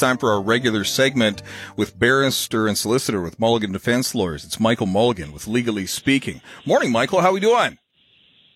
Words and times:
time 0.00 0.16
for 0.16 0.32
our 0.32 0.42
regular 0.42 0.82
segment 0.82 1.42
with 1.76 1.98
barrister 1.98 2.66
and 2.66 2.76
solicitor 2.76 3.20
with 3.20 3.38
Mulligan 3.38 3.72
Defense 3.72 4.14
Lawyers. 4.14 4.44
It's 4.44 4.58
Michael 4.58 4.86
Mulligan 4.86 5.30
with 5.30 5.46
Legally 5.46 5.86
Speaking. 5.86 6.40
Morning, 6.64 6.90
Michael. 6.90 7.20
How 7.20 7.28
are 7.28 7.34
we 7.34 7.40
doing? 7.40 7.78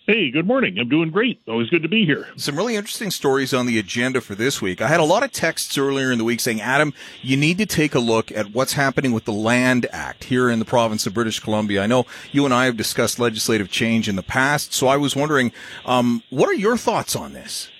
Hey, 0.06 0.30
good 0.30 0.46
morning. 0.46 0.78
I'm 0.78 0.88
doing 0.88 1.10
great. 1.10 1.40
Always 1.48 1.70
good 1.70 1.82
to 1.82 1.88
be 1.88 2.04
here. 2.04 2.26
Some 2.36 2.56
really 2.56 2.76
interesting 2.76 3.10
stories 3.10 3.54
on 3.54 3.64
the 3.64 3.78
agenda 3.78 4.20
for 4.20 4.34
this 4.34 4.60
week. 4.60 4.82
I 4.82 4.88
had 4.88 5.00
a 5.00 5.04
lot 5.04 5.22
of 5.22 5.32
texts 5.32 5.78
earlier 5.78 6.12
in 6.12 6.18
the 6.18 6.24
week 6.24 6.40
saying, 6.40 6.60
Adam, 6.60 6.92
you 7.22 7.38
need 7.38 7.56
to 7.56 7.66
take 7.66 7.94
a 7.94 8.00
look 8.00 8.30
at 8.32 8.52
what's 8.52 8.74
happening 8.74 9.12
with 9.12 9.24
the 9.24 9.32
Land 9.32 9.86
Act 9.92 10.24
here 10.24 10.50
in 10.50 10.58
the 10.58 10.66
province 10.66 11.06
of 11.06 11.14
British 11.14 11.40
Columbia. 11.40 11.82
I 11.82 11.86
know 11.86 12.04
you 12.32 12.44
and 12.44 12.52
I 12.52 12.66
have 12.66 12.76
discussed 12.76 13.18
legislative 13.18 13.70
change 13.70 14.08
in 14.08 14.16
the 14.16 14.22
past, 14.22 14.74
so 14.74 14.88
I 14.88 14.96
was 14.96 15.16
wondering, 15.16 15.52
um, 15.86 16.22
what 16.28 16.50
are 16.50 16.54
your 16.54 16.76
thoughts 16.76 17.16
on 17.16 17.32
this? 17.32 17.70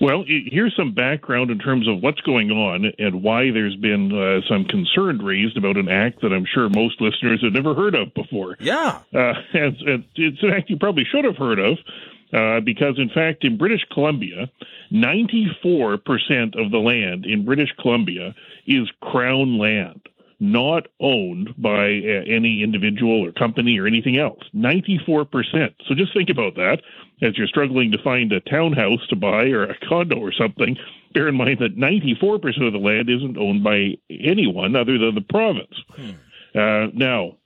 Well, 0.00 0.24
here's 0.26 0.76
some 0.76 0.94
background 0.94 1.50
in 1.50 1.58
terms 1.58 1.88
of 1.88 2.02
what's 2.02 2.20
going 2.20 2.50
on 2.50 2.92
and 2.98 3.22
why 3.22 3.50
there's 3.50 3.74
been 3.76 4.12
uh, 4.12 4.40
some 4.48 4.64
concern 4.64 5.18
raised 5.18 5.56
about 5.56 5.76
an 5.76 5.88
act 5.88 6.20
that 6.22 6.32
I'm 6.32 6.46
sure 6.52 6.68
most 6.68 7.00
listeners 7.00 7.42
have 7.42 7.52
never 7.52 7.74
heard 7.74 7.94
of 7.96 8.14
before. 8.14 8.56
Yeah. 8.60 9.00
Uh, 9.12 9.34
and, 9.54 9.76
and 9.80 10.04
it's 10.14 10.42
an 10.42 10.50
act 10.50 10.70
you 10.70 10.76
probably 10.76 11.04
should 11.04 11.24
have 11.24 11.36
heard 11.36 11.58
of 11.58 11.78
uh, 12.32 12.60
because, 12.60 12.98
in 12.98 13.08
fact, 13.08 13.44
in 13.44 13.56
British 13.58 13.84
Columbia, 13.92 14.50
94% 14.92 15.98
of 16.64 16.70
the 16.70 16.78
land 16.78 17.26
in 17.26 17.44
British 17.44 17.70
Columbia 17.80 18.34
is 18.66 18.88
Crown 19.00 19.58
land 19.58 20.00
not 20.40 20.86
owned 21.00 21.54
by 21.58 21.86
uh, 21.86 22.22
any 22.26 22.62
individual 22.62 23.24
or 23.26 23.32
company 23.32 23.78
or 23.78 23.86
anything 23.86 24.18
else. 24.18 24.42
94%. 24.54 25.74
So 25.86 25.94
just 25.94 26.14
think 26.14 26.30
about 26.30 26.54
that 26.54 26.78
as 27.22 27.36
you're 27.36 27.48
struggling 27.48 27.90
to 27.92 28.02
find 28.02 28.32
a 28.32 28.40
townhouse 28.40 29.04
to 29.08 29.16
buy 29.16 29.46
or 29.46 29.64
a 29.64 29.76
condo 29.88 30.16
or 30.16 30.32
something. 30.32 30.76
Bear 31.12 31.28
in 31.28 31.34
mind 31.34 31.58
that 31.60 31.76
94% 31.76 32.66
of 32.66 32.72
the 32.72 32.78
land 32.78 33.10
isn't 33.10 33.36
owned 33.36 33.64
by 33.64 33.96
anyone 34.10 34.76
other 34.76 34.98
than 34.98 35.14
the 35.14 35.20
province. 35.22 35.74
Hmm. 35.96 36.10
Uh, 36.54 36.86
now, 36.94 37.36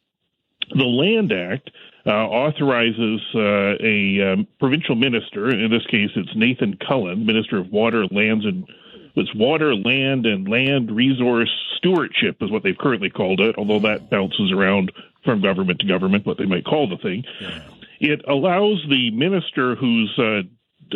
the 0.75 0.85
Land 0.85 1.33
Act 1.33 1.71
uh, 2.07 2.11
authorizes 2.11 3.21
uh, 3.35 3.77
a 3.81 4.33
um, 4.33 4.47
provincial 4.59 4.97
minister, 4.97 5.49
in 5.51 5.71
this 5.71 5.87
case 5.87 6.11
it's 6.17 6.35
Nathan 6.35 6.77
Cullen, 6.87 7.25
Minister 7.25 7.59
of 7.59 7.71
Water, 7.71 8.07
Lands 8.11 8.45
and 8.45 8.67
was 9.15 9.31
water, 9.35 9.75
land, 9.75 10.27
and 10.27 10.49
land 10.49 10.91
resource 10.91 11.51
stewardship 11.77 12.37
is 12.41 12.51
what 12.51 12.63
they've 12.63 12.79
currently 12.79 13.11
called 13.11 13.41
it, 13.41 13.57
although 13.59 13.81
that 13.81 14.11
bounces 14.11 14.53
around 14.53 14.93
from 15.25 15.41
government 15.41 15.81
to 15.81 15.87
government, 15.87 16.27
what 16.27 16.39
they 16.39 16.47
might 16.47 16.65
call 16.65 16.89
the 16.89 16.97
thing. 16.97 17.25
Yeah. 17.41 17.63
It 18.01 18.23
allows 18.27 18.85
the 18.89 19.11
minister 19.13 19.77
who's 19.77 20.13
uh, 20.19 20.43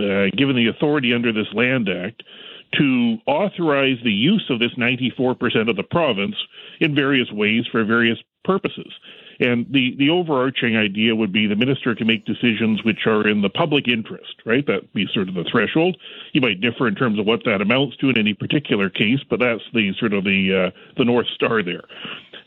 uh, 0.00 0.26
given 0.36 0.56
the 0.56 0.68
authority 0.68 1.14
under 1.14 1.32
this 1.32 1.46
Land 1.52 1.88
Act 1.88 2.22
to 2.78 3.18
authorize 3.26 3.98
the 4.02 4.10
use 4.10 4.44
of 4.50 4.58
this 4.58 4.72
94% 4.76 5.70
of 5.70 5.76
the 5.76 5.84
province 5.84 6.34
in 6.80 6.94
various 6.94 7.30
ways 7.30 7.64
for 7.70 7.84
various 7.84 8.18
purposes. 8.44 8.92
And 9.38 9.66
the, 9.70 9.94
the 9.98 10.10
overarching 10.10 10.76
idea 10.76 11.14
would 11.14 11.32
be 11.32 11.46
the 11.46 11.56
minister 11.56 11.94
can 11.94 12.06
make 12.06 12.24
decisions 12.24 12.82
which 12.84 13.06
are 13.06 13.26
in 13.28 13.42
the 13.42 13.50
public 13.50 13.86
interest, 13.86 14.34
right? 14.44 14.66
That'd 14.66 14.92
be 14.92 15.06
sort 15.12 15.28
of 15.28 15.34
the 15.34 15.44
threshold. 15.50 15.96
You 16.32 16.40
might 16.40 16.60
differ 16.60 16.88
in 16.88 16.94
terms 16.94 17.18
of 17.18 17.26
what 17.26 17.44
that 17.44 17.60
amounts 17.60 17.96
to 17.98 18.08
in 18.08 18.18
any 18.18 18.34
particular 18.34 18.88
case, 18.88 19.20
but 19.28 19.40
that's 19.40 19.62
the 19.74 19.92
sort 19.98 20.14
of 20.14 20.24
the 20.24 20.72
uh, 20.72 20.78
the 20.96 21.04
north 21.04 21.26
star 21.34 21.62
there. 21.62 21.84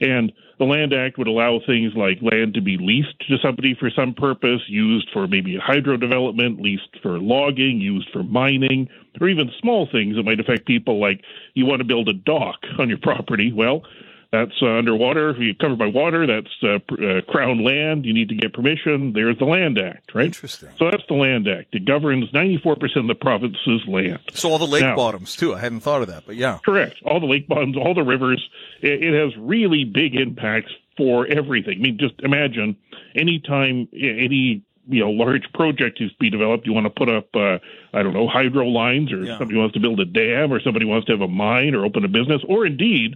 And 0.02 0.32
the 0.60 0.66
Land 0.66 0.94
Act 0.94 1.18
would 1.18 1.28
allow 1.28 1.60
things 1.66 1.94
like 1.96 2.22
land 2.22 2.54
to 2.54 2.62
be 2.62 2.78
leased 2.78 3.18
to 3.30 3.38
somebody 3.42 3.76
for 3.76 3.90
some 3.90 4.14
purpose, 4.14 4.62
used 4.68 5.10
for 5.14 5.28
maybe 5.28 5.58
hydro 5.58 5.96
development, 5.96 6.62
leased 6.62 6.98
for 7.02 7.18
logging, 7.20 7.80
used 7.80 8.10
for 8.12 8.24
mining, 8.24 8.90
or 9.22 9.30
even 9.30 9.52
small 9.62 9.88
things 9.90 10.16
that 10.16 10.24
might 10.24 10.40
affect 10.40 10.66
people 10.66 11.00
like 11.00 11.22
you 11.54 11.66
want 11.66 11.80
to 11.80 11.86
build 11.86 12.10
a 12.10 12.14
dock 12.14 12.60
on 12.78 12.90
your 12.90 12.98
property. 12.98 13.54
Well, 13.54 13.84
that's 14.32 14.54
uh, 14.62 14.78
underwater. 14.78 15.36
You're 15.40 15.56
covered 15.56 15.80
by 15.80 15.88
water. 15.88 16.28
That's 16.28 16.54
uh, 16.62 16.94
uh, 16.94 17.22
crown 17.32 17.64
land. 17.64 18.06
You 18.06 18.14
need 18.14 18.30
to 18.30 18.36
get 18.36 18.54
permission. 18.54 19.14
There's 19.14 19.38
the 19.40 19.46
Land 19.46 19.80
Act, 19.80 20.14
right? 20.14 20.28
Interesting. 20.28 20.70
So 20.78 20.92
that's 20.92 21.04
the 21.08 21.16
Land 21.16 21.48
Act. 21.48 21.74
It 21.74 21.86
governs 21.86 22.30
94% 22.32 22.98
of 22.98 23.08
the 23.08 23.16
province's 23.16 23.82
land. 23.88 24.20
So 24.34 24.52
all 24.52 24.60
the 24.60 24.68
lake 24.68 24.84
now, 24.84 24.96
bottoms, 24.96 25.36
too. 25.36 25.56
I 25.56 25.60
hadn't 25.60 25.80
thought 25.80 26.04
of 26.04 26.10
that, 26.10 26.26
but 26.28 26.36
yeah. 26.36 26.60
Correct. 26.64 26.98
All 27.06 27.20
the 27.20 27.26
lake 27.26 27.48
bottoms, 27.48 27.76
all 27.76 27.96
the 27.96 28.04
rivers. 28.04 28.48
It, 28.82 29.04
it 29.04 29.20
has 29.20 29.36
really 29.38 29.84
big 29.84 30.16
impacts 30.16 30.72
for 30.96 31.26
everything. 31.26 31.78
I 31.80 31.82
mean, 31.82 31.98
just 31.98 32.16
imagine 32.20 32.78
anytime 33.16 33.88
any 33.94 34.64
you 34.90 35.00
know 35.04 35.12
large 35.12 35.52
project 35.54 36.02
is 36.02 36.12
to 36.12 36.18
be 36.20 36.30
developed 36.30 36.66
you 36.66 36.74
want 36.74 36.86
to 36.86 36.90
put 36.90 37.10
up 37.10 37.28
uh, 37.36 37.60
i 37.94 38.02
don't 38.02 38.14
know 38.14 38.28
hydro 38.28 38.66
lines 38.66 39.14
or 39.14 39.24
yeah. 39.24 39.38
somebody 39.38 39.58
wants 39.58 39.74
to 39.74 39.80
build 39.80 40.00
a 40.00 40.06
dam 40.06 40.52
or 40.52 40.60
somebody 40.60 40.86
wants 40.86 41.06
to 41.06 41.12
have 41.12 41.22
a 41.22 41.28
mine 41.28 41.76
or 41.76 41.86
open 41.86 42.04
a 42.04 42.08
business 42.08 42.42
or 42.48 42.66
indeed 42.66 43.16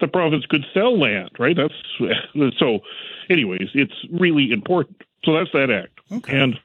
the 0.00 0.08
province 0.08 0.44
could 0.46 0.66
sell 0.74 0.98
land, 0.98 1.30
right? 1.38 1.56
That's 1.56 1.74
so. 2.58 2.80
Anyways, 3.30 3.70
it's 3.74 3.94
really 4.12 4.52
important. 4.52 5.00
So 5.24 5.32
that's 5.32 5.50
that 5.52 5.70
act. 5.70 5.98
Okay. 6.12 6.38
And 6.38 6.60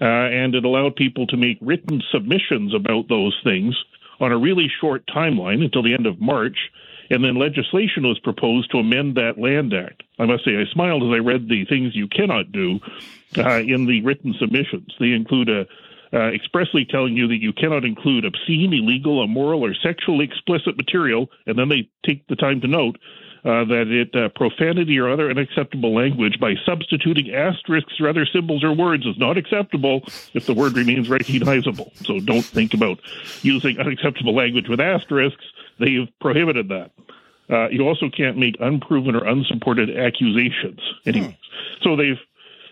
Uh, 0.00 0.04
and 0.04 0.54
it 0.54 0.64
allowed 0.64 0.96
people 0.96 1.26
to 1.26 1.36
make 1.36 1.58
written 1.60 2.02
submissions 2.12 2.74
about 2.74 3.08
those 3.08 3.38
things 3.44 3.74
on 4.20 4.32
a 4.32 4.38
really 4.38 4.70
short 4.80 5.06
timeline 5.06 5.62
until 5.62 5.82
the 5.82 5.94
end 5.94 6.06
of 6.06 6.20
March. 6.20 6.58
And 7.08 7.24
then 7.24 7.36
legislation 7.36 8.02
was 8.02 8.18
proposed 8.18 8.70
to 8.72 8.78
amend 8.78 9.14
that 9.14 9.38
Land 9.38 9.72
Act. 9.72 10.02
I 10.18 10.26
must 10.26 10.44
say, 10.44 10.56
I 10.56 10.64
smiled 10.72 11.02
as 11.04 11.14
I 11.14 11.18
read 11.18 11.48
the 11.48 11.64
things 11.66 11.94
you 11.94 12.08
cannot 12.08 12.50
do 12.52 12.80
uh, 13.38 13.60
in 13.60 13.86
the 13.86 14.02
written 14.02 14.34
submissions. 14.38 14.94
They 14.98 15.12
include 15.12 15.48
a 15.48 15.66
uh, 16.12 16.32
expressly 16.32 16.84
telling 16.84 17.16
you 17.16 17.28
that 17.28 17.40
you 17.40 17.52
cannot 17.52 17.84
include 17.84 18.24
obscene, 18.24 18.72
illegal, 18.72 19.22
immoral, 19.22 19.64
or 19.64 19.74
sexually 19.74 20.24
explicit 20.24 20.76
material, 20.76 21.30
and 21.46 21.58
then 21.58 21.68
they 21.68 21.88
take 22.04 22.26
the 22.28 22.36
time 22.36 22.60
to 22.60 22.68
note 22.68 22.96
uh, 23.46 23.64
that 23.64 23.86
it 23.86 24.14
uh, 24.16 24.28
profanity 24.34 24.98
or 24.98 25.08
other 25.08 25.30
unacceptable 25.30 25.94
language 25.94 26.40
by 26.40 26.54
substituting 26.64 27.32
asterisks 27.32 28.00
or 28.00 28.08
other 28.08 28.26
symbols 28.26 28.64
or 28.64 28.72
words 28.72 29.06
is 29.06 29.16
not 29.18 29.38
acceptable 29.38 30.02
if 30.34 30.46
the 30.46 30.54
word 30.54 30.76
remains 30.76 31.08
recognizable. 31.08 31.92
So 32.04 32.18
don't 32.18 32.44
think 32.44 32.74
about 32.74 32.98
using 33.42 33.78
unacceptable 33.78 34.34
language 34.34 34.68
with 34.68 34.80
asterisks. 34.80 35.44
They've 35.78 36.08
prohibited 36.20 36.68
that. 36.70 36.90
Uh, 37.48 37.68
you 37.68 37.86
also 37.86 38.10
can't 38.10 38.36
make 38.36 38.56
unproven 38.58 39.14
or 39.14 39.24
unsupported 39.24 39.96
accusations. 39.96 40.80
Anyways, 41.04 41.30
hmm. 41.30 41.82
so 41.82 41.94
they've 41.94 42.18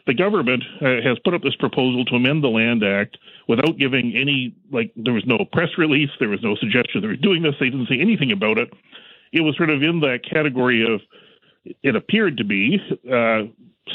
the 0.07 0.15
government 0.15 0.63
uh, 0.81 1.01
has 1.03 1.19
put 1.25 1.35
up 1.35 1.43
this 1.43 1.57
proposal 1.57 2.05
to 2.05 2.17
amend 2.17 2.45
the 2.45 2.49
Land 2.49 2.85
Act 2.85 3.17
without 3.49 3.79
giving 3.79 4.15
any, 4.15 4.55
like, 4.71 4.93
there 4.97 5.15
was 5.15 5.25
no 5.27 5.39
press 5.53 5.71
release, 5.79 6.11
there 6.21 6.29
was 6.29 6.43
no 6.43 6.55
suggestion 6.57 7.01
they 7.01 7.07
were 7.07 7.17
doing 7.17 7.43
this, 7.43 7.55
they 7.59 7.71
didn't 7.71 7.89
say 7.89 7.99
anything 8.01 8.31
about 8.31 8.59
it. 8.59 8.73
It 9.33 9.41
was 9.41 9.57
sort 9.57 9.71
of 9.71 9.83
in 9.83 10.01
that 10.01 10.21
category 10.29 10.85
of, 10.85 11.01
it 11.83 11.97
appeared 11.97 12.37
to 12.37 12.45
be, 12.45 12.79
uh, 13.11 13.45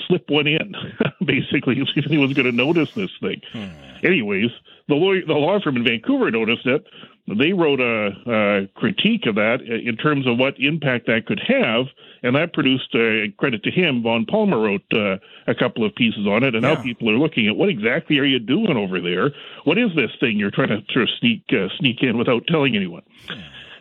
slip 0.08 0.30
one 0.30 0.48
in, 0.48 0.75
basically, 1.25 1.80
if 1.96 2.06
anyone's 2.08 2.34
going 2.34 2.46
to 2.46 2.52
notice 2.52 2.92
this 2.94 3.12
thing. 3.22 3.42
Hmm. 3.53 3.69
Anyways, 4.03 4.50
the, 4.89 4.95
lawyer, 4.95 5.21
the 5.25 5.33
law 5.33 5.59
firm 5.63 5.77
in 5.77 5.86
Vancouver 5.86 6.30
noticed 6.31 6.65
it. 6.65 6.86
They 7.27 7.53
wrote 7.53 7.80
a, 7.80 8.09
a 8.25 8.68
critique 8.74 9.27
of 9.27 9.36
that 9.36 9.62
in 9.62 9.95
terms 9.97 10.27
of 10.27 10.38
what 10.38 10.56
impact 10.59 11.06
that 11.06 11.27
could 11.27 11.39
have 11.47 11.86
and 12.24 12.36
that 12.36 12.53
produced 12.53 12.94
uh, 12.95 13.31
credit 13.38 13.63
to 13.63 13.71
him. 13.71 14.01
Vaughn 14.01 14.25
Palmer 14.25 14.59
wrote 14.59 14.83
uh, 14.94 15.18
a 15.47 15.56
couple 15.56 15.86
of 15.86 15.94
pieces 15.95 16.25
on 16.27 16.44
it, 16.44 16.56
and 16.56 16.63
yeah. 16.63 16.74
now 16.74 16.81
people 16.81 17.09
are 17.09 17.18
looking 17.18 17.47
at 17.47 17.56
what 17.56 17.69
exactly 17.69 18.18
are 18.18 18.25
you 18.25 18.39
doing 18.39 18.75
over 18.75 19.00
there? 19.00 19.31
What 19.63 19.77
is 19.77 19.89
this 19.95 20.12
thing 20.19 20.38
you're 20.38 20.51
trying 20.51 20.69
to 20.69 20.81
sort 20.92 21.03
of 21.03 21.09
sneak 21.19 21.44
uh, 21.51 21.68
sneak 21.77 22.01
in 22.01 22.18
without 22.18 22.47
telling 22.47 22.75
anyone? 22.75 23.03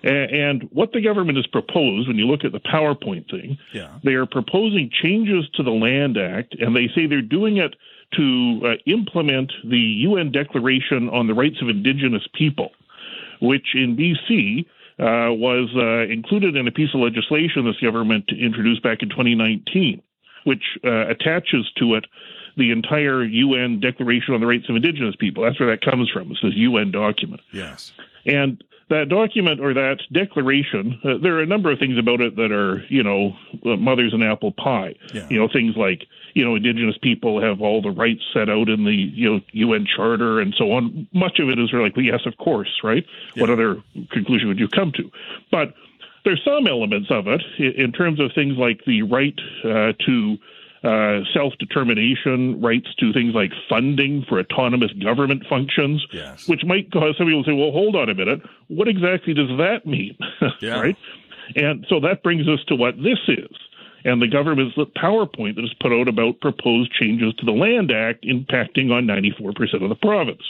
And 0.04 0.69
what 0.70 0.93
the 0.93 1.00
government 1.00 1.37
has 1.38 1.46
proposed, 1.49 2.06
when 2.06 2.16
you 2.16 2.26
look 2.26 2.44
at 2.44 2.52
the 2.52 2.61
PowerPoint 2.61 3.28
thing, 3.31 3.58
yeah. 3.72 3.99
they 4.04 4.12
are 4.12 4.26
proposing 4.26 4.90
changes 5.02 5.49
to 5.54 5.64
the 5.64 5.72
Land 5.72 6.16
Act, 6.16 6.54
and 6.61 6.76
they 6.76 6.88
say 6.94 7.06
they're 7.06 7.20
doing 7.20 7.56
it 7.56 7.75
to 8.16 8.60
uh, 8.64 8.69
implement 8.87 9.52
the 9.64 9.78
UN 9.78 10.32
Declaration 10.32 11.08
on 11.10 11.26
the 11.26 11.34
Rights 11.34 11.56
of 11.60 11.69
Indigenous 11.69 12.26
People, 12.34 12.70
which 13.40 13.75
in 13.75 13.96
BC 13.96 14.66
uh, 15.00 15.32
was 15.32 15.69
uh, 15.76 16.10
included 16.12 16.56
in 16.56 16.66
a 16.66 16.72
piece 16.72 16.90
of 16.94 17.00
legislation 17.00 17.64
this 17.64 17.81
government 17.81 18.25
introduced 18.31 18.82
back 18.82 19.02
in 19.02 19.08
2019, 19.08 20.02
which 20.44 20.62
uh, 20.84 21.08
attaches 21.08 21.70
to 21.76 21.94
it 21.94 22.05
the 22.56 22.72
entire 22.72 23.22
UN 23.22 23.78
Declaration 23.78 24.34
on 24.34 24.40
the 24.40 24.46
Rights 24.46 24.69
of 24.69 24.76
Indigenous 24.76 25.14
People. 25.16 25.44
That's 25.44 25.61
where 25.61 25.70
that 25.70 25.84
comes 25.84 26.11
from. 26.11 26.32
It's 26.32 26.40
this 26.43 26.54
UN 26.56 26.90
document. 26.90 27.40
Yes. 27.52 27.93
And 28.26 28.62
that 28.90 29.08
document 29.08 29.61
or 29.61 29.75
that 29.75 29.99
declaration, 30.12 30.99
uh, 31.05 31.19
there 31.23 31.35
are 31.37 31.43
a 31.43 31.46
number 31.46 31.70
of 31.70 31.79
things 31.79 31.99
about 31.99 32.20
it 32.20 32.37
that 32.37 32.52
are, 32.52 32.82
you 32.88 33.02
know, 33.02 33.37
uh, 33.67 33.76
mothers 33.76 34.12
and 34.14 34.25
apple 34.25 34.52
pie. 34.52 34.94
Yeah. 35.12 35.26
You 35.29 35.38
know, 35.40 35.49
things 35.49 35.76
like, 35.76 36.06
you 36.35 36.44
know, 36.44 36.55
indigenous 36.55 36.96
people 37.02 37.40
have 37.43 37.61
all 37.61 37.82
the 37.82 37.90
rights 37.90 38.23
set 38.32 38.49
out 38.49 38.69
in 38.69 38.85
the, 38.85 38.93
you 38.93 39.31
know, 39.31 39.40
UN 39.52 39.87
Charter 39.87 40.40
and 40.40 40.55
so 40.56 40.73
on. 40.73 41.06
Much 41.12 41.38
of 41.38 41.49
it 41.49 41.58
is 41.58 41.70
like, 41.73 41.96
well, 41.96 42.05
yes, 42.05 42.20
of 42.25 42.37
course, 42.38 42.81
right? 42.82 43.05
Yeah. 43.35 43.43
What 43.43 43.50
other 43.50 43.82
conclusion 44.11 44.49
would 44.49 44.58
you 44.58 44.69
come 44.69 44.93
to? 44.93 45.11
But 45.50 45.75
there's 46.25 46.43
some 46.44 46.67
elements 46.67 47.08
of 47.11 47.26
it 47.26 47.43
in 47.58 47.93
terms 47.93 48.20
of 48.20 48.32
things 48.35 48.56
like 48.56 48.85
the 48.87 49.02
right 49.02 49.38
uh, 49.64 49.93
to 50.06 50.38
uh, 50.84 51.20
self 51.34 51.54
determination, 51.58 52.60
rights 52.60 52.88
to 52.98 53.12
things 53.12 53.34
like 53.34 53.50
funding 53.69 54.25
for 54.28 54.38
autonomous 54.38 54.92
government 54.92 55.44
functions, 55.48 56.04
yes. 56.12 56.48
which 56.48 56.64
might 56.64 56.90
cause 56.92 57.16
some 57.19 57.26
people 57.26 57.42
to 57.44 57.50
say, 57.50 57.54
well, 57.54 57.72
hold 57.72 57.96
on 57.96 58.08
a 58.08 58.14
minute. 58.14 58.40
What 58.69 58.88
exactly 58.88 59.34
does 59.34 59.50
that 59.58 59.86
mean? 59.86 60.16
Yeah. 60.60 60.80
right? 60.80 60.96
And 61.54 61.86
so 61.88 62.00
that 62.00 62.22
brings 62.22 62.48
us 62.48 62.58
to 62.69 62.75
what 62.75 62.96
this 62.96 63.19
is. 63.28 63.56
And 64.04 64.22
the 64.22 64.28
government's 64.28 64.76
PowerPoint 64.96 65.56
that 65.56 65.64
is 65.64 65.75
put 65.80 65.92
out 65.92 66.08
about 66.08 66.40
proposed 66.40 66.92
changes 66.92 67.34
to 67.34 67.44
the 67.44 67.52
Land 67.52 67.90
Act 67.90 68.25
impacting 68.25 68.90
on 68.90 69.06
94% 69.06 69.82
of 69.82 69.88
the 69.88 69.96
province. 70.00 70.42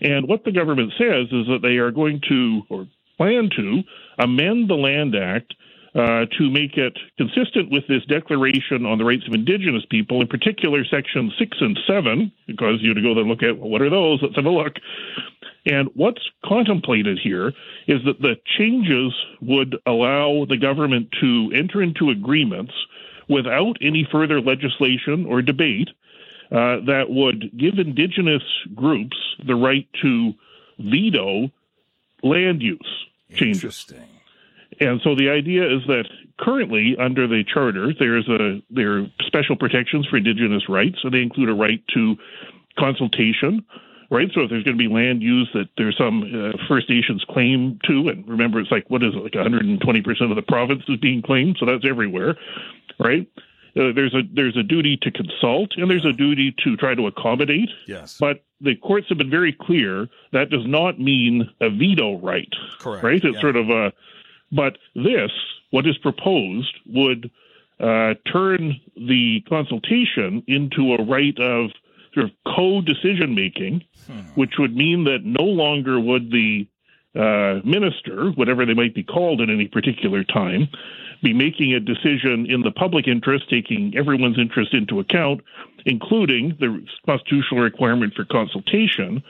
And 0.00 0.28
what 0.28 0.44
the 0.44 0.52
government 0.52 0.92
says 0.98 1.26
is 1.30 1.46
that 1.46 1.60
they 1.62 1.76
are 1.76 1.90
going 1.90 2.20
to, 2.28 2.62
or 2.70 2.88
plan 3.16 3.50
to, 3.56 3.82
amend 4.18 4.68
the 4.68 4.74
Land 4.74 5.14
Act 5.14 5.54
uh, 5.94 6.26
to 6.38 6.50
make 6.50 6.76
it 6.76 6.96
consistent 7.16 7.70
with 7.70 7.86
this 7.88 8.04
Declaration 8.06 8.86
on 8.86 8.98
the 8.98 9.04
Rights 9.04 9.26
of 9.26 9.34
Indigenous 9.34 9.84
People, 9.90 10.20
in 10.20 10.28
particular 10.28 10.84
Section 10.84 11.32
6 11.36 11.56
and 11.60 11.78
7, 11.86 12.32
because 12.46 12.80
you 12.80 12.94
to 12.94 13.02
go 13.02 13.14
there 13.14 13.22
and 13.22 13.30
look 13.30 13.42
at, 13.42 13.58
well, 13.58 13.70
what 13.70 13.82
are 13.82 13.90
those? 13.90 14.20
Let's 14.22 14.36
have 14.36 14.46
a 14.46 14.50
look. 14.50 14.76
And 15.66 15.88
what's 15.94 16.22
contemplated 16.44 17.18
here 17.22 17.48
is 17.86 18.04
that 18.04 18.20
the 18.20 18.36
changes 18.58 19.12
would 19.40 19.76
allow 19.84 20.46
the 20.48 20.56
government 20.56 21.08
to 21.20 21.50
enter 21.54 21.82
into 21.82 22.10
agreements 22.10 22.72
without 23.28 23.76
any 23.80 24.06
further 24.10 24.40
legislation 24.40 25.26
or 25.26 25.42
debate 25.42 25.88
uh, 26.50 26.80
that 26.86 27.06
would 27.08 27.56
give 27.56 27.78
Indigenous 27.78 28.42
groups 28.74 29.16
the 29.44 29.54
right 29.54 29.88
to 30.02 30.32
veto 30.78 31.50
land 32.22 32.62
use 32.62 33.06
changes. 33.34 33.62
Interesting. 33.62 34.19
And 34.80 35.00
so 35.04 35.14
the 35.14 35.28
idea 35.28 35.64
is 35.64 35.82
that 35.88 36.06
currently 36.38 36.96
under 36.98 37.28
the 37.28 37.44
charter, 37.44 37.92
there's 37.98 38.28
a 38.28 38.62
there 38.70 38.98
are 38.98 39.06
special 39.26 39.56
protections 39.56 40.06
for 40.06 40.16
indigenous 40.16 40.68
rights, 40.68 40.98
and 41.04 41.12
they 41.12 41.20
include 41.20 41.50
a 41.50 41.54
right 41.54 41.82
to 41.94 42.16
consultation. 42.78 43.64
Right, 44.12 44.28
so 44.34 44.40
if 44.40 44.50
there's 44.50 44.64
going 44.64 44.76
to 44.76 44.88
be 44.88 44.92
land 44.92 45.22
use 45.22 45.48
that 45.54 45.68
there's 45.78 45.96
some 45.96 46.24
uh, 46.34 46.56
First 46.66 46.90
Nations 46.90 47.24
claim 47.30 47.78
to, 47.86 48.08
and 48.08 48.26
remember 48.26 48.58
it's 48.58 48.72
like 48.72 48.90
what 48.90 49.04
is 49.04 49.14
it, 49.14 49.22
like 49.22 49.36
120 49.36 50.02
percent 50.02 50.30
of 50.32 50.36
the 50.36 50.42
province 50.42 50.82
is 50.88 50.96
being 50.96 51.22
claimed, 51.22 51.58
so 51.60 51.66
that's 51.66 51.84
everywhere, 51.88 52.36
right? 52.98 53.28
Uh, 53.76 53.92
there's 53.94 54.12
a 54.14 54.22
there's 54.34 54.56
a 54.56 54.64
duty 54.64 54.98
to 55.02 55.12
consult, 55.12 55.70
and 55.76 55.88
there's 55.88 56.04
a 56.04 56.12
duty 56.12 56.52
to 56.64 56.76
try 56.76 56.92
to 56.92 57.06
accommodate. 57.06 57.68
Yes. 57.86 58.16
But 58.18 58.42
the 58.60 58.74
courts 58.74 59.08
have 59.10 59.18
been 59.18 59.30
very 59.30 59.52
clear 59.52 60.08
that 60.32 60.50
does 60.50 60.66
not 60.66 60.98
mean 60.98 61.48
a 61.60 61.70
veto 61.70 62.18
right. 62.18 62.52
Correct. 62.80 63.04
Right? 63.04 63.22
It's 63.24 63.34
Yeah. 63.36 63.40
sort 63.40 63.54
of 63.54 63.70
a. 63.70 63.92
But 64.52 64.78
this, 64.94 65.30
what 65.70 65.86
is 65.86 65.96
proposed, 65.98 66.74
would 66.86 67.30
uh, 67.78 68.14
turn 68.30 68.80
the 68.96 69.42
consultation 69.48 70.42
into 70.46 70.94
a 70.94 71.04
right 71.04 71.38
of 71.38 71.70
sort 72.14 72.26
of 72.26 72.32
co-decision 72.46 73.34
making, 73.34 73.84
which 74.34 74.54
would 74.58 74.76
mean 74.76 75.04
that 75.04 75.20
no 75.24 75.44
longer 75.44 76.00
would 76.00 76.30
the 76.30 76.66
uh, 77.14 77.60
minister, 77.64 78.30
whatever 78.32 78.66
they 78.66 78.74
might 78.74 78.94
be 78.94 79.02
called 79.02 79.40
at 79.40 79.50
any 79.50 79.66
particular 79.66 80.24
time, 80.24 80.68
be 81.22 81.32
making 81.32 81.74
a 81.74 81.80
decision 81.80 82.46
in 82.48 82.62
the 82.62 82.70
public 82.70 83.06
interest, 83.06 83.48
taking 83.50 83.94
everyone's 83.96 84.38
interest 84.38 84.74
into 84.74 85.00
account, 85.00 85.40
including 85.86 86.56
the 86.60 86.84
constitutional 87.06 87.60
requirement 87.60 88.14
for 88.14 88.24
consultation. 88.24 89.22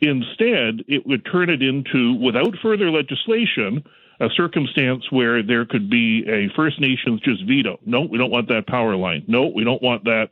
Instead, 0.00 0.84
it 0.88 1.06
would 1.06 1.24
turn 1.30 1.50
it 1.50 1.62
into, 1.62 2.14
without 2.14 2.54
further 2.62 2.90
legislation, 2.90 3.84
a 4.20 4.28
circumstance 4.36 5.04
where 5.10 5.42
there 5.42 5.64
could 5.64 5.90
be 5.90 6.24
a 6.28 6.54
First 6.54 6.80
Nations 6.80 7.20
just 7.20 7.44
veto. 7.46 7.78
No, 7.84 8.02
we 8.02 8.18
don't 8.18 8.30
want 8.30 8.48
that 8.48 8.66
power 8.66 8.96
line. 8.96 9.24
No, 9.26 9.46
we 9.46 9.64
don't 9.64 9.82
want 9.82 10.04
that 10.04 10.30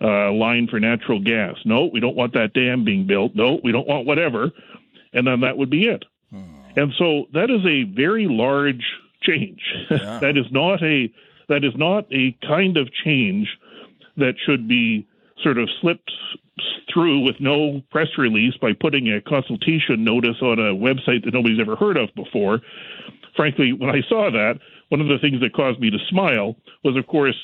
uh, 0.00 0.32
line 0.32 0.68
for 0.68 0.78
natural 0.78 1.20
gas. 1.20 1.56
No, 1.64 1.90
we 1.92 2.00
don't 2.00 2.16
want 2.16 2.34
that 2.34 2.52
dam 2.52 2.84
being 2.84 3.06
built. 3.06 3.34
No, 3.34 3.60
we 3.62 3.72
don't 3.72 3.88
want 3.88 4.06
whatever. 4.06 4.50
And 5.12 5.26
then 5.26 5.40
that 5.40 5.56
would 5.56 5.70
be 5.70 5.86
it. 5.86 6.04
And 6.76 6.92
so 6.98 7.26
that 7.32 7.50
is 7.50 7.64
a 7.66 7.84
very 7.94 8.26
large 8.28 8.84
change. 9.22 9.60
Yeah. 9.90 10.18
that 10.22 10.36
is 10.36 10.46
not 10.50 10.82
a 10.82 11.12
that 11.48 11.64
is 11.64 11.74
not 11.76 12.06
a 12.12 12.36
kind 12.46 12.76
of 12.76 12.88
change 13.04 13.48
that 14.16 14.34
should 14.44 14.66
be 14.66 15.06
sort 15.44 15.58
of 15.58 15.68
slipped 15.80 16.10
through 16.92 17.20
with 17.20 17.36
no 17.38 17.82
press 17.90 18.08
release 18.18 18.54
by 18.60 18.72
putting 18.72 19.12
a 19.12 19.20
consultation 19.20 20.02
notice 20.02 20.36
on 20.42 20.58
a 20.58 20.74
website 20.74 21.24
that 21.24 21.34
nobody's 21.34 21.60
ever 21.60 21.76
heard 21.76 21.96
of 21.96 22.08
before. 22.16 22.60
Frankly, 23.36 23.72
when 23.72 23.90
I 23.90 24.00
saw 24.08 24.30
that, 24.30 24.58
one 24.88 25.00
of 25.00 25.08
the 25.08 25.18
things 25.20 25.40
that 25.40 25.52
caused 25.52 25.80
me 25.80 25.90
to 25.90 25.98
smile 26.08 26.56
was, 26.82 26.96
of 26.96 27.06
course, 27.06 27.36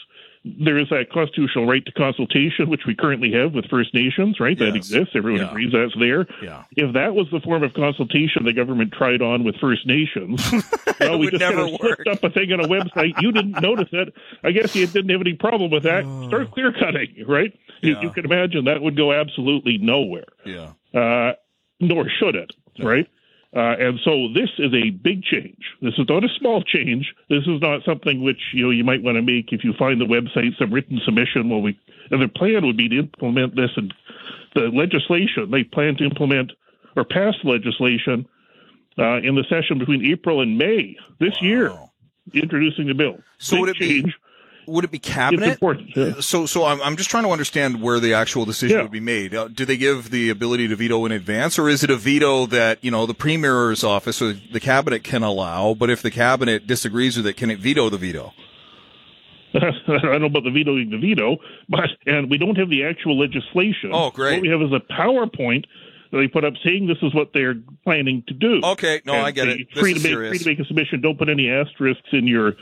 there 0.42 0.78
is 0.78 0.88
that 0.88 1.10
constitutional 1.12 1.66
right 1.66 1.84
to 1.84 1.92
consultation, 1.92 2.70
which 2.70 2.86
we 2.86 2.94
currently 2.94 3.30
have 3.32 3.52
with 3.52 3.66
First 3.66 3.92
Nations, 3.92 4.40
right? 4.40 4.58
That 4.58 4.74
exists. 4.74 5.14
Everyone 5.14 5.42
Yeah. 5.42 5.50
agrees 5.50 5.72
that's 5.72 5.94
there. 5.98 6.26
Yeah. 6.42 6.64
If 6.76 6.94
that 6.94 7.14
was 7.14 7.26
the 7.30 7.40
form 7.40 7.62
of 7.62 7.74
consultation 7.74 8.44
the 8.44 8.54
government 8.54 8.92
tried 8.92 9.20
on 9.20 9.44
with 9.44 9.56
First 9.56 9.86
Nations, 9.86 10.50
well, 11.00 11.18
we 11.18 11.28
just 11.30 11.42
kind 11.42 11.58
of 11.58 11.68
slipped 11.78 12.08
up 12.08 12.24
a 12.24 12.30
thing 12.30 12.52
on 12.54 12.60
a 12.60 12.68
website. 12.68 13.20
You 13.20 13.32
didn't 13.32 13.60
notice 13.60 13.88
it. 13.92 14.14
I 14.42 14.52
guess 14.52 14.74
you 14.74 14.86
didn't 14.86 15.10
have 15.10 15.20
any 15.20 15.34
problem 15.34 15.70
with 15.70 15.82
that. 15.82 16.04
Start 16.28 16.50
clear 16.52 16.72
cutting, 16.72 17.22
right? 17.28 17.52
You, 17.82 17.92
Yeah. 17.94 18.00
you 18.02 18.10
can 18.10 18.24
imagine 18.24 18.64
that 18.64 18.80
would 18.80 18.96
go 18.96 19.12
absolutely 19.12 19.76
nowhere 19.76 20.24
Yeah. 20.46 20.72
uh, 20.98 21.34
nor 21.80 22.08
should 22.08 22.34
it, 22.34 22.50
right? 22.78 23.06
Uh, 23.54 23.74
and 23.80 23.98
so 24.04 24.28
this 24.32 24.48
is 24.58 24.72
a 24.72 24.90
big 24.90 25.24
change. 25.24 25.58
This 25.82 25.94
is 25.98 26.06
not 26.08 26.22
a 26.22 26.28
small 26.38 26.62
change. 26.62 27.12
This 27.28 27.42
is 27.48 27.60
not 27.60 27.82
something 27.84 28.22
which 28.22 28.40
you 28.54 28.64
know 28.64 28.70
you 28.70 28.84
might 28.84 29.02
want 29.02 29.16
to 29.16 29.22
make 29.22 29.52
if 29.52 29.64
you 29.64 29.72
find 29.76 30.00
the 30.00 30.04
website 30.04 30.56
some 30.56 30.72
written 30.72 31.00
submission. 31.04 31.50
Well, 31.50 31.60
we 31.60 31.78
and 32.12 32.22
the 32.22 32.28
plan 32.28 32.64
would 32.64 32.76
be 32.76 32.88
to 32.88 32.98
implement 33.00 33.56
this 33.56 33.70
and 33.76 33.92
the 34.54 34.70
legislation 34.72 35.50
they 35.50 35.64
plan 35.64 35.96
to 35.96 36.04
implement 36.04 36.52
or 36.96 37.04
pass 37.04 37.34
legislation 37.42 38.26
uh, 38.98 39.18
in 39.18 39.34
the 39.34 39.44
session 39.48 39.78
between 39.78 40.04
April 40.06 40.40
and 40.40 40.56
May 40.56 40.96
this 41.18 41.40
year, 41.40 41.72
introducing 42.32 42.86
the 42.86 42.94
bill. 42.94 43.18
So 43.38 43.56
Big 43.56 43.60
would 43.60 43.68
it 43.70 43.78
be 43.78 44.02
change. 44.02 44.18
Would 44.70 44.84
it 44.84 44.90
be 44.90 44.98
cabinet? 44.98 45.58
Yeah. 45.96 46.20
So, 46.20 46.46
so 46.46 46.64
I'm, 46.64 46.80
I'm 46.82 46.96
just 46.96 47.10
trying 47.10 47.24
to 47.24 47.30
understand 47.30 47.82
where 47.82 47.98
the 48.00 48.14
actual 48.14 48.44
decision 48.44 48.76
Yeah. 48.76 48.82
would 48.82 48.92
be 48.92 49.00
made. 49.00 49.34
Uh, 49.34 49.48
do 49.48 49.64
they 49.64 49.76
give 49.76 50.10
the 50.10 50.30
ability 50.30 50.68
to 50.68 50.76
veto 50.76 51.04
in 51.06 51.12
advance, 51.12 51.58
or 51.58 51.68
is 51.68 51.82
it 51.82 51.90
a 51.90 51.96
veto 51.96 52.46
that 52.46 52.78
you 52.82 52.90
know 52.90 53.06
the 53.06 53.14
premier's 53.14 53.82
office 53.84 54.22
or 54.22 54.32
the 54.52 54.60
cabinet 54.60 55.02
can 55.04 55.22
allow? 55.22 55.74
But 55.74 55.90
if 55.90 56.02
the 56.02 56.10
cabinet 56.10 56.66
disagrees 56.66 57.16
with 57.16 57.26
it, 57.26 57.36
can 57.36 57.50
it 57.50 57.58
veto 57.58 57.90
the 57.90 57.98
veto? 57.98 58.32
I 59.54 59.58
don't 59.60 60.20
know 60.20 60.26
about 60.26 60.44
the 60.44 60.50
vetoing 60.52 60.90
the 60.90 60.98
veto, 60.98 61.36
but 61.68 61.88
and 62.06 62.30
we 62.30 62.38
don't 62.38 62.56
have 62.56 62.70
the 62.70 62.84
actual 62.84 63.18
legislation. 63.18 63.90
Oh, 63.92 64.10
great. 64.10 64.34
What 64.34 64.42
we 64.42 64.48
have 64.48 64.62
is 64.62 64.72
a 64.72 64.80
PowerPoint 64.92 65.64
they 66.12 66.28
put 66.28 66.44
up 66.44 66.54
saying 66.64 66.86
this 66.86 66.98
is 67.02 67.14
what 67.14 67.30
they're 67.32 67.54
planning 67.84 68.24
to 68.28 68.34
do. 68.34 68.60
Okay, 68.64 69.00
no, 69.04 69.14
And 69.14 69.26
I 69.26 69.30
get 69.30 69.48
it. 69.48 69.68
This 69.72 69.80
Free 69.80 69.92
is 69.92 70.02
to 70.02 70.08
make 70.08 70.30
free 70.30 70.38
to 70.38 70.48
make 70.48 70.58
a 70.58 70.64
submission. 70.64 71.00
Don't 71.00 71.18
put 71.18 71.28
any 71.28 71.48
asterisks 71.48 72.08
in 72.12 72.26
your 72.26 72.54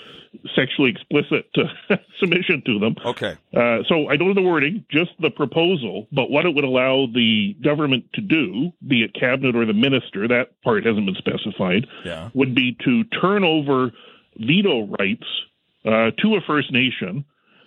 sexually 0.55 0.90
explicit 0.90 1.47
uh, 1.57 1.97
submission 2.21 2.62
to 2.67 2.78
them. 2.78 2.97
Okay, 3.05 3.37
Uh, 3.57 3.78
so 3.88 4.09
I 4.09 4.17
don't 4.17 4.28
know 4.28 4.35
the 4.35 4.43
wording, 4.43 4.85
just 4.90 5.11
the 5.21 5.31
proposal, 5.31 6.07
but 6.12 6.31
what 6.31 6.45
it 6.45 6.55
would 6.55 6.64
allow 6.64 7.07
the 7.12 7.57
government 7.64 8.05
to 8.14 8.21
do, 8.21 8.73
be 8.87 9.02
it 9.02 9.14
cabinet 9.14 9.57
or 9.57 9.64
the 9.64 9.73
minister, 9.73 10.28
that 10.28 10.61
part 10.62 10.85
hasn't 10.85 11.07
been 11.07 11.17
specified, 11.17 11.87
yeah, 12.05 12.28
would 12.35 12.55
be 12.55 12.76
to 12.85 13.05
turn 13.05 13.45
over 13.45 13.90
veto 14.37 14.87
rights 14.99 15.26
uh, 15.85 16.11
to 16.23 16.37
a 16.37 16.40
First 16.47 16.73
Nation 16.73 17.25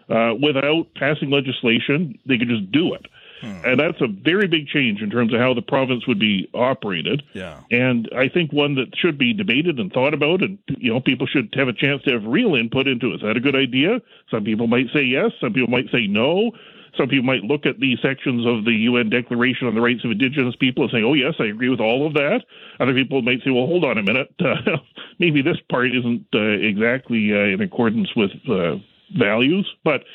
uh, 0.10 0.34
without 0.42 0.88
passing 0.96 1.32
legislation. 1.32 2.20
They 2.28 2.38
could 2.38 2.50
just 2.50 2.72
do 2.72 2.94
it. 2.94 3.06
And 3.42 3.80
that's 3.80 4.00
a 4.02 4.08
very 4.08 4.48
big 4.48 4.68
change 4.68 5.02
in 5.02 5.10
terms 5.10 5.34
of 5.34 5.40
how 5.40 5.54
the 5.54 5.62
province 5.62 6.08
would 6.08 6.20
be 6.20 6.50
operated. 6.54 7.24
yeah, 7.34 7.60
And 7.72 8.10
I 8.16 8.28
think 8.30 8.52
one 8.52 8.76
that 8.76 8.96
should 8.98 9.18
be 9.18 9.34
debated 9.34 9.80
and 9.80 9.92
thought 9.92 10.14
about, 10.14 10.42
and 10.42 10.58
you 10.68 10.94
know, 10.94 11.00
people 11.00 11.28
should 11.28 11.54
have 11.56 11.68
a 11.68 11.74
chance 11.74 12.02
to 12.04 12.12
have 12.12 12.24
real 12.26 12.56
input 12.56 12.88
into. 12.88 13.14
Is 13.14 13.22
that 13.22 13.38
a 13.38 13.40
good 13.40 13.56
idea? 13.56 14.02
Some 14.30 14.44
people 14.44 14.68
might 14.68 14.88
say 14.94 15.04
yes. 15.04 15.32
Some 15.40 15.54
people 15.54 15.70
might 15.70 15.90
say 15.92 16.08
no. 16.08 16.52
Some 16.98 17.08
people 17.08 17.26
might 17.26 17.44
look 17.44 17.66
at 17.66 17.80
the 17.80 17.96
sections 18.02 18.46
of 18.46 18.66
the 18.66 18.74
UN 18.92 19.10
Declaration 19.10 19.68
on 19.68 19.76
the 19.76 19.82
Rights 19.82 20.04
of 20.04 20.12
Indigenous 20.12 20.56
People 20.58 20.84
and 20.84 20.92
say, 20.92 21.04
"Oh 21.04 21.14
yes, 21.14 21.36
I 21.40 21.46
agree 21.46 21.70
with 21.70 21.80
all 21.80 22.06
of 22.06 22.14
that." 22.14 22.44
Other 22.80 22.94
people 22.94 23.22
might 23.22 23.42
say, 23.44 23.52
"Well, 23.52 23.66
hold 23.66 23.86
on 23.86 23.98
a 23.98 24.04
minute. 24.04 24.34
Uh, 24.40 24.78
maybe 25.20 25.42
this 25.42 25.58
part 25.70 25.88
isn't 25.96 26.26
uh, 26.34 26.40
exactly 26.40 27.32
uh, 27.34 27.54
in 27.54 27.62
accordance 27.62 28.10
with 28.16 28.32
uh, 28.50 28.76
values." 29.18 29.72
But 29.86 30.02
it 30.02 30.06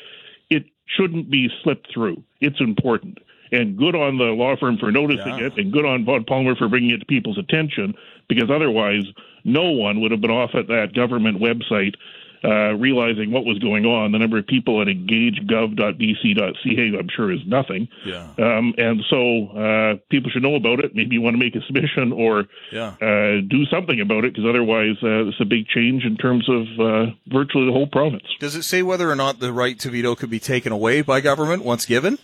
shouldn't 0.87 1.29
be 1.29 1.49
slipped 1.63 1.91
through. 1.93 2.23
It's 2.41 2.59
important. 2.59 3.19
And 3.51 3.77
good 3.77 3.95
on 3.95 4.17
the 4.17 4.25
law 4.25 4.55
firm 4.57 4.77
for 4.77 4.91
noticing 4.91 5.39
Yeah. 5.39 5.47
it, 5.47 5.57
and 5.57 5.71
good 5.71 5.85
on 5.85 6.03
Vaughn 6.03 6.25
Palmer 6.25 6.55
for 6.55 6.67
bringing 6.67 6.91
it 6.91 6.99
to 6.99 7.05
people's 7.05 7.37
attention, 7.37 7.93
because 8.27 8.49
otherwise, 8.49 9.05
no 9.45 9.71
one 9.71 10.01
would 10.01 10.11
have 10.11 10.19
been 10.19 10.31
off 10.31 10.53
at 10.53 10.67
that 10.67 10.93
government 10.93 11.39
website 11.39 11.95
uh, 12.43 12.73
realizing 12.75 13.31
what 13.31 13.45
was 13.45 13.59
going 13.59 13.85
on. 13.85 14.11
The 14.11 14.19
number 14.19 14.37
of 14.37 14.47
people 14.47 14.81
at 14.81 14.87
engagegov.bc.ca, 14.87 16.97
I'm 16.99 17.09
sure, 17.15 17.31
is 17.31 17.39
nothing. 17.45 17.87
Yeah. 18.05 18.27
Um, 18.37 18.73
and 18.77 19.01
so 19.09 19.47
uh, 19.49 19.95
people 20.09 20.31
should 20.31 20.43
know 20.43 20.55
about 20.55 20.79
it. 20.79 20.95
Maybe 20.95 21.15
you 21.15 21.21
want 21.21 21.35
to 21.35 21.39
make 21.39 21.55
a 21.55 21.61
submission 21.65 22.11
or 22.11 22.45
Yeah. 22.71 22.95
uh, 23.01 23.41
do 23.47 23.65
something 23.71 23.99
about 23.99 24.25
it, 24.25 24.33
because 24.33 24.45
otherwise, 24.47 24.95
uh, 25.03 25.27
it's 25.27 25.39
a 25.39 25.45
big 25.45 25.67
change 25.67 26.03
in 26.03 26.17
terms 26.17 26.47
of 26.49 26.61
uh, 26.79 27.11
virtually 27.27 27.65
the 27.65 27.71
whole 27.71 27.87
province. 27.87 28.23
Does 28.39 28.55
it 28.55 28.63
say 28.63 28.83
whether 28.83 29.09
or 29.09 29.15
not 29.15 29.39
the 29.39 29.53
right 29.53 29.77
to 29.79 29.89
veto 29.89 30.15
could 30.15 30.29
be 30.29 30.39
taken 30.39 30.71
away 30.71 31.01
by 31.01 31.21
government 31.21 31.63
once 31.63 31.85
given? 31.85 32.17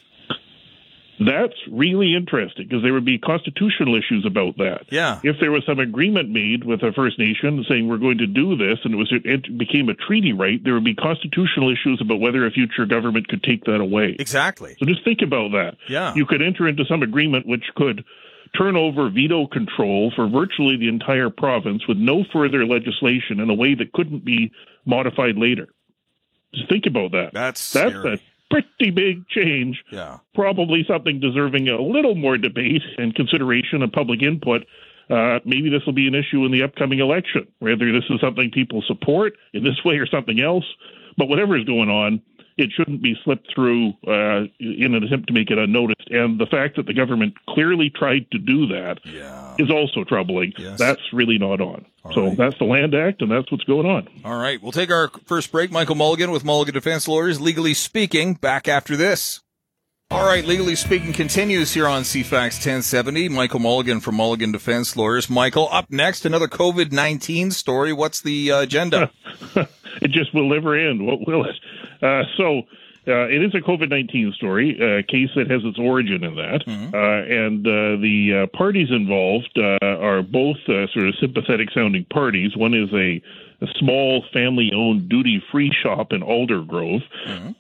That's 1.20 1.53
really 1.72 2.15
interesting 2.15 2.67
because 2.67 2.82
there 2.82 2.93
would 2.93 3.05
be 3.05 3.20
constitutional 3.20 3.96
issues 3.96 4.25
about 4.25 4.58
that. 4.58 4.86
Yeah. 4.89 5.20
If 5.24 5.38
there 5.39 5.51
was 5.51 5.63
some 5.65 5.79
agreement 5.79 6.29
made 6.29 6.63
with 6.63 6.82
a 6.82 6.91
First 6.91 7.20
Nation 7.20 7.63
saying 7.70 7.88
we're 7.88 7.98
going 7.98 8.17
to 8.17 8.27
do 8.27 8.58
this, 8.58 8.79
and 8.84 8.93
it 8.93 8.98
was 8.98 9.12
it 9.12 9.58
became 9.58 9.89
a 9.89 9.93
treaty 9.93 10.34
right, 10.34 10.63
there 10.63 10.74
would 10.74 10.84
be 10.84 10.96
constitutional 10.96 11.72
issues 11.72 12.01
about 12.01 12.20
whether 12.20 12.46
a 12.46 12.51
future 12.51 12.86
government 12.86 13.27
could 13.27 13.43
take 13.43 13.63
that 13.65 13.79
away. 13.79 14.15
Exactly. 14.17 14.75
So 14.79 14.86
just 14.86 15.03
think 15.03 15.20
about 15.22 15.51
that. 15.51 15.75
Yeah. 15.88 16.13
You 16.15 16.25
could 16.25 16.41
enter 16.41 16.67
into 16.67 16.84
some 16.86 17.03
agreement 17.03 17.48
which 17.48 17.63
could 17.75 18.03
turn 18.58 18.75
over 18.75 19.10
veto 19.10 19.48
control 19.48 20.12
for 20.15 20.27
virtually 20.27 20.77
the 20.77 20.88
entire 20.88 21.29
province 21.29 21.88
with 21.88 21.98
no 21.98 22.24
further 22.32 22.65
legislation 22.65 23.39
in 23.39 23.50
a 23.50 23.53
way 23.53 23.75
that 23.75 23.91
couldn't 23.93 24.24
be 24.24 24.51
modified 24.86 25.38
later. 25.38 25.67
Just 26.53 26.70
think 26.70 26.86
about 26.88 27.12
that. 27.12 27.32
That's 27.34 27.74
That's 27.74 27.91
scary. 27.91 28.22
Pretty 28.62 28.91
big 28.91 29.27
change 29.27 29.83
Yeah. 29.91 30.17
probably 30.36 30.83
something 30.88 31.19
deserving 31.19 31.69
a 31.69 31.81
little 31.81 32.15
more 32.15 32.38
debate 32.38 32.83
and 32.98 33.13
consideration 33.15 33.81
and 33.81 33.91
public 33.91 34.22
input. 34.22 34.65
Uh, 35.10 35.39
maybe 35.45 35.69
this 35.69 35.86
will 35.86 35.93
be 35.93 36.07
an 36.07 36.15
issue 36.15 36.45
in 36.45 36.51
the 36.51 36.63
upcoming 36.63 37.00
election, 37.00 37.45
whether 37.60 37.91
this 37.91 38.03
is 38.10 38.22
something 38.22 38.50
people 38.51 38.81
support 38.88 39.33
in 39.53 39.63
this 39.63 39.83
way 39.83 39.95
or 39.95 40.07
something 40.07 40.39
else. 40.39 40.65
But 41.17 41.27
whatever 41.27 41.57
is 41.57 41.65
going 41.65 41.89
on, 41.89 42.22
it 42.57 42.69
shouldn't 42.75 43.01
be 43.01 43.15
slipped 43.24 43.51
through 43.53 43.89
uh, 44.07 44.45
in 44.60 44.93
an 44.93 45.03
attempt 45.03 45.27
to 45.27 45.33
make 45.33 45.50
it 45.51 45.57
unnoticed. 45.57 46.07
And 46.10 46.39
the 46.39 46.45
fact 46.45 46.75
that 46.75 46.86
the 46.86 46.93
government 46.93 47.33
clearly 47.50 47.89
tried 47.89 48.29
to 48.31 48.38
do 48.38 48.67
that 48.67 49.00
is 49.05 49.13
Yeah. 49.69 49.75
also 49.75 50.03
troubling. 50.03 50.53
Yes. 50.57 50.77
That's 50.79 51.01
really 51.13 51.38
not 51.38 51.62
on. 51.62 51.86
All 52.03 52.13
so 52.13 52.27
right. 52.27 52.38
that's 52.38 52.57
the 52.60 52.65
Land 52.65 52.93
Act, 52.93 53.22
and 53.22 53.31
that's 53.31 53.51
what's 53.51 53.63
going 53.63 53.86
on. 53.86 54.07
All 54.25 54.38
right. 54.38 54.62
We'll 54.62 54.72
take 54.74 54.91
our 54.91 55.10
first 55.25 55.51
break. 55.51 55.72
Michael 55.72 55.95
Mulligan 55.95 56.31
with 56.31 56.43
Mulligan 56.43 56.74
Defense 56.74 57.07
Lawyers, 57.07 57.39
legally 57.39 57.74
speaking, 57.74 58.33
back 58.33 58.67
after 58.67 58.95
this. 58.98 59.39
All 60.12 60.25
right, 60.27 60.45
legally 60.45 60.75
speaking 60.75 61.12
continues 61.12 61.74
here 61.74 61.88
on 61.88 62.03
CFAX 62.03 62.57
1070. 62.57 63.29
Michael 63.29 63.60
Mulligan 63.62 64.00
from 64.00 64.15
Mulligan 64.15 64.51
Defense 64.51 64.95
Lawyers. 64.95 65.27
Michael, 65.27 65.67
up 65.72 65.89
next, 65.89 66.24
another 66.24 66.48
COVID 66.48 66.91
19 66.91 67.50
story. 67.50 67.93
What's 67.93 68.22
the 68.22 68.51
uh, 68.51 68.62
agenda? 68.62 69.10
it 69.55 70.12
just 70.12 70.31
will 70.36 70.50
never 70.53 70.77
end. 70.77 71.03
What 71.03 71.25
will 71.25 71.45
it? 71.45 71.55
Uh, 72.03 72.24
so 72.38 72.63
uh, 73.05 73.27
it 73.27 73.43
is 73.43 73.53
a 73.53 73.60
COVID 73.60 73.89
19 73.89 74.33
story, 74.33 74.79
a 74.79 75.03
case 75.03 75.29
that 75.36 75.50
has 75.50 75.62
its 75.65 75.77
origin 75.77 76.24
in 76.24 76.36
that. 76.36 76.63
Uh, 76.93 76.98
and 76.98 77.67
uh, 77.67 78.00
the 78.01 78.43
uh, 78.43 78.57
parties 78.57 78.89
involved 78.91 79.57
uh, 79.57 79.77
are 79.86 80.22
both 80.22 80.57
uh, 80.69 80.88
sort 80.88 81.07
of 81.07 81.15
sympathetic 81.19 81.69
sounding 81.74 82.05
parties. 82.05 82.55
One 82.55 82.74
is 82.74 82.89
a, 82.93 83.22
a 83.62 83.67
small 83.77 84.24
family 84.31 84.72
owned 84.74 85.10
duty 85.10 85.43
free 85.51 85.72
shop 85.83 86.13
in 86.13 86.22
Aldergrove. 86.22 87.03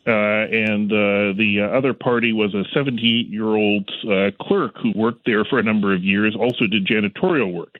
Uh, 0.07 0.47
and 0.49 0.89
uh, 0.91 1.35
the 1.37 1.57
uh, 1.59 1.77
other 1.77 1.93
party 1.93 2.31
was 2.31 2.53
a 2.53 2.63
78 2.73 3.27
year 3.27 3.47
old 3.47 3.89
uh, 4.09 4.31
clerk 4.39 4.77
who 4.81 4.93
worked 4.95 5.25
there 5.25 5.43
for 5.43 5.59
a 5.59 5.63
number 5.63 5.93
of 5.93 6.03
years, 6.03 6.37
also 6.39 6.67
did 6.67 6.85
janitorial 6.85 7.53
work. 7.53 7.79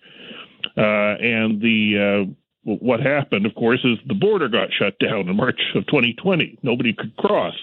Uh, 0.75 1.15
and 1.21 1.61
the 1.61 2.27
uh, 2.27 2.33
what 2.63 2.99
happened, 3.01 3.45
of 3.45 3.55
course, 3.55 3.83
is 3.83 3.97
the 4.07 4.13
border 4.13 4.47
got 4.47 4.69
shut 4.71 4.97
down 4.99 5.27
in 5.27 5.35
March 5.35 5.59
of 5.75 5.85
2020. 5.87 6.59
Nobody 6.63 6.93
could 6.93 7.15
cross. 7.17 7.55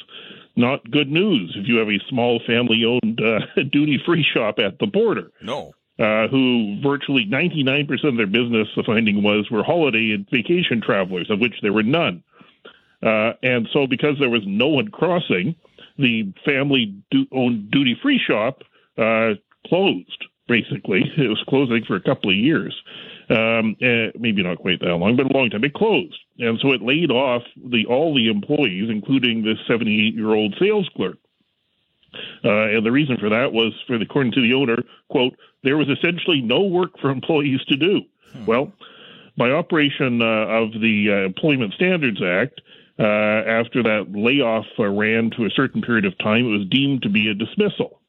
Not 0.57 0.90
good 0.90 1.11
news 1.11 1.54
if 1.57 1.66
you 1.69 1.76
have 1.76 1.88
a 1.88 1.99
small 2.09 2.40
family 2.47 2.85
owned 2.85 3.21
uh, 3.21 3.40
duty 3.73 4.00
free 4.04 4.26
shop 4.35 4.59
at 4.59 4.78
the 4.78 4.87
border, 4.87 5.30
no. 5.42 5.73
uh, 5.99 6.28
who 6.28 6.78
virtually 6.83 7.25
99% 7.25 7.88
of 8.04 8.16
their 8.16 8.26
business, 8.26 8.69
the 8.76 8.83
finding 8.85 9.23
was, 9.23 9.50
were 9.50 9.62
holiday 9.62 10.12
and 10.12 10.28
vacation 10.30 10.83
travelers, 10.83 11.30
of 11.30 11.40
which 11.40 11.54
there 11.62 11.73
were 11.73 11.83
none. 11.83 12.23
Uh, 13.02 13.33
and 13.42 13.69
so, 13.73 13.87
because 13.87 14.16
there 14.19 14.28
was 14.28 14.42
no 14.47 14.69
one 14.69 14.88
crossing, 14.88 15.54
the 15.99 16.33
family 16.45 16.95
du- 17.11 17.28
owned 17.33 17.71
duty 17.71 17.97
free 18.02 18.21
shop 18.25 18.62
uh, 18.99 19.30
closed, 19.66 20.26
basically. 20.50 21.02
It 21.16 21.28
was 21.28 21.42
closing 21.49 21.85
for 21.85 21.97
a 21.97 22.02
couple 22.02 22.30
of 22.30 22.37
years. 22.37 22.75
Um, 23.30 23.76
eh, 23.80 24.11
maybe 24.19 24.42
not 24.42 24.59
quite 24.59 24.80
that 24.80 24.97
long, 24.97 25.16
but 25.16 25.30
a 25.30 25.38
long 25.38 25.49
time. 25.49 25.64
It 25.64 25.73
closed. 25.73 26.19
And 26.38 26.59
so 26.61 26.73
it 26.73 26.83
laid 26.83 27.11
off 27.11 27.42
the 27.57 27.87
all 27.87 28.14
the 28.14 28.28
employees, 28.28 28.90
including 28.90 29.45
this 29.45 29.59
78 29.69 30.14
year 30.14 30.35
old 30.35 30.57
sales 30.59 30.90
clerk. 30.97 31.19
Uh, 32.45 32.75
and 32.75 32.85
the 32.85 32.90
reason 32.90 33.16
for 33.19 33.28
that 33.28 33.52
was, 33.52 33.73
for 33.87 33.97
the, 33.97 34.04
according 34.04 34.33
to 34.33 34.40
the 34.40 34.52
owner, 34.52 34.78
quote, 35.11 35.37
there 35.62 35.76
was 35.76 35.88
essentially 35.88 36.40
no 36.40 36.62
work 36.62 36.99
for 37.00 37.11
employees 37.11 37.61
to 37.69 37.76
do. 37.76 38.00
Well, 38.47 38.73
by 39.37 39.50
operation 39.50 40.21
uh, 40.21 40.47
of 40.49 40.73
the 40.73 41.07
uh, 41.11 41.26
Employment 41.26 41.73
Standards 41.75 42.21
Act, 42.23 42.61
uh, 42.99 43.02
after 43.02 43.83
that 43.83 44.07
layoff 44.11 44.66
uh, 44.78 44.88
ran 44.88 45.30
to 45.37 45.45
a 45.45 45.50
certain 45.50 45.83
period 45.83 46.04
of 46.04 46.19
time, 46.19 46.47
it 46.47 46.59
was 46.59 46.69
deemed 46.69 47.02
to 47.02 47.09
be 47.09 47.30
a 47.30 47.35
dismissal. 47.35 48.00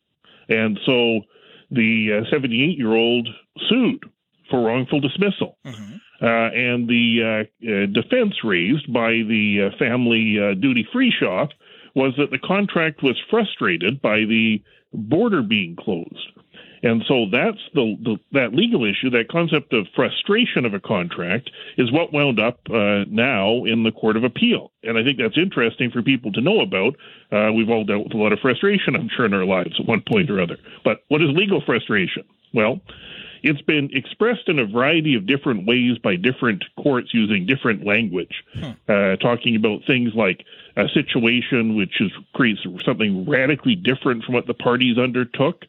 And 0.49 0.79
so 0.85 1.21
the 1.71 2.25
78 2.29 2.77
year 2.77 2.93
old 2.93 3.27
sued 3.69 4.03
for 4.49 4.61
wrongful 4.65 4.99
dismissal. 4.99 5.57
Uh, 6.21 6.53
and 6.53 6.87
the 6.87 7.17
uh, 7.65 7.67
uh, 7.67 7.85
defense 7.87 8.35
raised 8.43 8.91
by 8.93 9.09
the 9.09 9.71
uh, 9.71 9.77
family 9.79 10.37
uh, 10.39 10.53
duty 10.53 10.87
free 10.93 11.11
shop 11.19 11.49
was 11.95 12.13
that 12.17 12.29
the 12.29 12.37
contract 12.37 13.01
was 13.01 13.19
frustrated 13.29 14.01
by 14.01 14.17
the 14.19 14.61
border 14.93 15.41
being 15.41 15.75
closed. 15.75 16.31
And 16.83 17.03
so 17.07 17.25
that's 17.31 17.59
the, 17.73 17.95
the 18.01 18.17
that 18.31 18.53
legal 18.53 18.85
issue, 18.85 19.09
that 19.11 19.27
concept 19.29 19.73
of 19.73 19.87
frustration 19.95 20.65
of 20.65 20.73
a 20.73 20.79
contract, 20.79 21.51
is 21.77 21.91
what 21.91 22.11
wound 22.11 22.39
up 22.39 22.59
uh, 22.69 23.05
now 23.07 23.65
in 23.65 23.83
the 23.83 23.91
Court 23.91 24.17
of 24.17 24.23
Appeal. 24.23 24.71
And 24.83 24.97
I 24.97 25.03
think 25.03 25.19
that's 25.19 25.37
interesting 25.37 25.91
for 25.91 26.01
people 26.01 26.31
to 26.33 26.41
know 26.41 26.61
about. 26.61 26.95
Uh, 27.31 27.51
we've 27.53 27.69
all 27.69 27.83
dealt 27.83 28.05
with 28.05 28.13
a 28.13 28.17
lot 28.17 28.33
of 28.33 28.39
frustration, 28.39 28.95
I'm 28.95 29.09
sure, 29.15 29.25
in 29.25 29.33
our 29.33 29.45
lives 29.45 29.79
at 29.79 29.85
one 29.85 30.01
point 30.01 30.29
or 30.29 30.41
other. 30.41 30.57
But 30.83 31.03
what 31.07 31.21
is 31.21 31.29
legal 31.29 31.61
frustration? 31.61 32.23
Well, 32.53 32.81
it's 33.43 33.61
been 33.61 33.89
expressed 33.93 34.47
in 34.47 34.59
a 34.59 34.65
variety 34.65 35.15
of 35.15 35.25
different 35.25 35.65
ways 35.65 35.97
by 35.97 36.15
different 36.15 36.63
courts 36.77 37.13
using 37.13 37.45
different 37.45 37.85
language, 37.85 38.43
uh, 38.87 39.15
talking 39.15 39.55
about 39.55 39.81
things 39.87 40.13
like 40.13 40.45
a 40.77 40.87
situation 40.89 41.75
which 41.75 41.99
is 41.99 42.11
creates 42.33 42.61
something 42.85 43.27
radically 43.27 43.75
different 43.75 44.23
from 44.23 44.35
what 44.35 44.47
the 44.47 44.53
parties 44.53 44.97
undertook. 44.97 45.65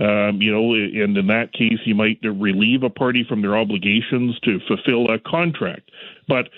Um, 0.00 0.40
you 0.40 0.50
know, 0.50 0.72
and 0.72 1.16
in 1.16 1.26
that 1.26 1.52
case, 1.52 1.78
you 1.84 1.94
might 1.94 2.18
relieve 2.22 2.82
a 2.82 2.90
party 2.90 3.24
from 3.28 3.42
their 3.42 3.56
obligations 3.56 4.38
to 4.40 4.58
fulfill 4.66 5.10
a 5.10 5.18
contract. 5.18 5.90
But 6.26 6.48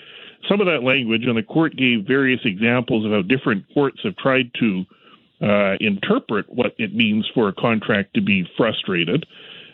some 0.49 0.61
of 0.61 0.67
that 0.67 0.83
language, 0.83 1.25
and 1.25 1.37
the 1.37 1.43
court 1.43 1.75
gave 1.75 2.05
various 2.07 2.39
examples 2.45 3.05
of 3.05 3.11
how 3.11 3.21
different 3.21 3.65
courts 3.73 3.99
have 4.03 4.15
tried 4.15 4.51
to 4.59 4.85
uh, 5.41 5.75
interpret 5.81 6.45
what 6.49 6.73
it 6.77 6.95
means 6.95 7.29
for 7.33 7.49
a 7.49 7.53
contract 7.53 8.13
to 8.13 8.21
be 8.21 8.47
frustrated. 8.55 9.25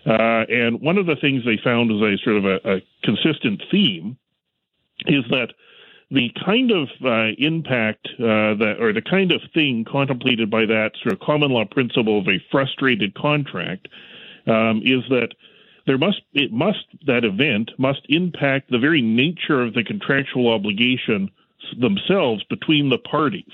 Uh, 0.05 0.45
and 0.49 0.81
one 0.81 0.97
of 0.97 1.05
the 1.05 1.15
things 1.15 1.43
they 1.45 1.59
found 1.63 1.91
as 1.91 2.01
a 2.01 2.17
sort 2.23 2.38
of 2.38 2.45
a, 2.45 2.77
a 2.77 2.81
consistent 3.03 3.61
theme 3.69 4.17
is 5.05 5.23
that 5.29 5.53
the 6.11 6.31
kind 6.43 6.71
of 6.71 6.87
uh, 7.05 7.35
impact 7.37 8.07
uh, 8.19 8.57
that, 8.57 8.77
or 8.79 8.93
the 8.93 9.01
kind 9.01 9.31
of 9.31 9.41
thing 9.53 9.85
contemplated 9.89 10.49
by 10.49 10.65
that 10.65 10.91
sort 11.01 11.13
of 11.13 11.19
common 11.19 11.51
law 11.51 11.65
principle 11.65 12.19
of 12.19 12.27
a 12.27 12.43
frustrated 12.51 13.13
contract 13.13 13.87
um, 14.47 14.81
is 14.83 15.03
that 15.09 15.29
there 15.85 15.97
must 15.97 16.21
it 16.33 16.51
must 16.51 16.85
that 17.05 17.23
event 17.23 17.71
must 17.77 18.01
impact 18.09 18.69
the 18.69 18.79
very 18.79 19.01
nature 19.01 19.61
of 19.61 19.73
the 19.73 19.83
contractual 19.83 20.51
obligation 20.51 21.29
themselves 21.79 22.43
between 22.49 22.89
the 22.89 22.97
parties. 22.97 23.53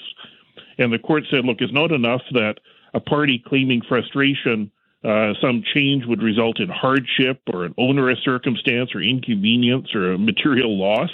And 0.77 0.91
the 0.91 0.99
court 0.99 1.23
said, 1.29 1.45
look, 1.45 1.57
it's 1.59 1.73
not 1.73 1.91
enough 1.91 2.21
that 2.31 2.55
a 2.93 2.99
party 2.99 3.41
claiming 3.45 3.81
frustration 3.87 4.71
uh, 5.03 5.33
some 5.39 5.63
change 5.73 6.05
would 6.05 6.23
result 6.23 6.59
in 6.59 6.67
hardship 6.67 7.41
or 7.53 7.65
an 7.65 7.75
onerous 7.77 8.19
circumstance 8.23 8.95
or 8.95 9.01
inconvenience 9.01 9.93
or 9.93 10.13
a 10.13 10.17
material 10.17 10.77
loss. 10.77 11.11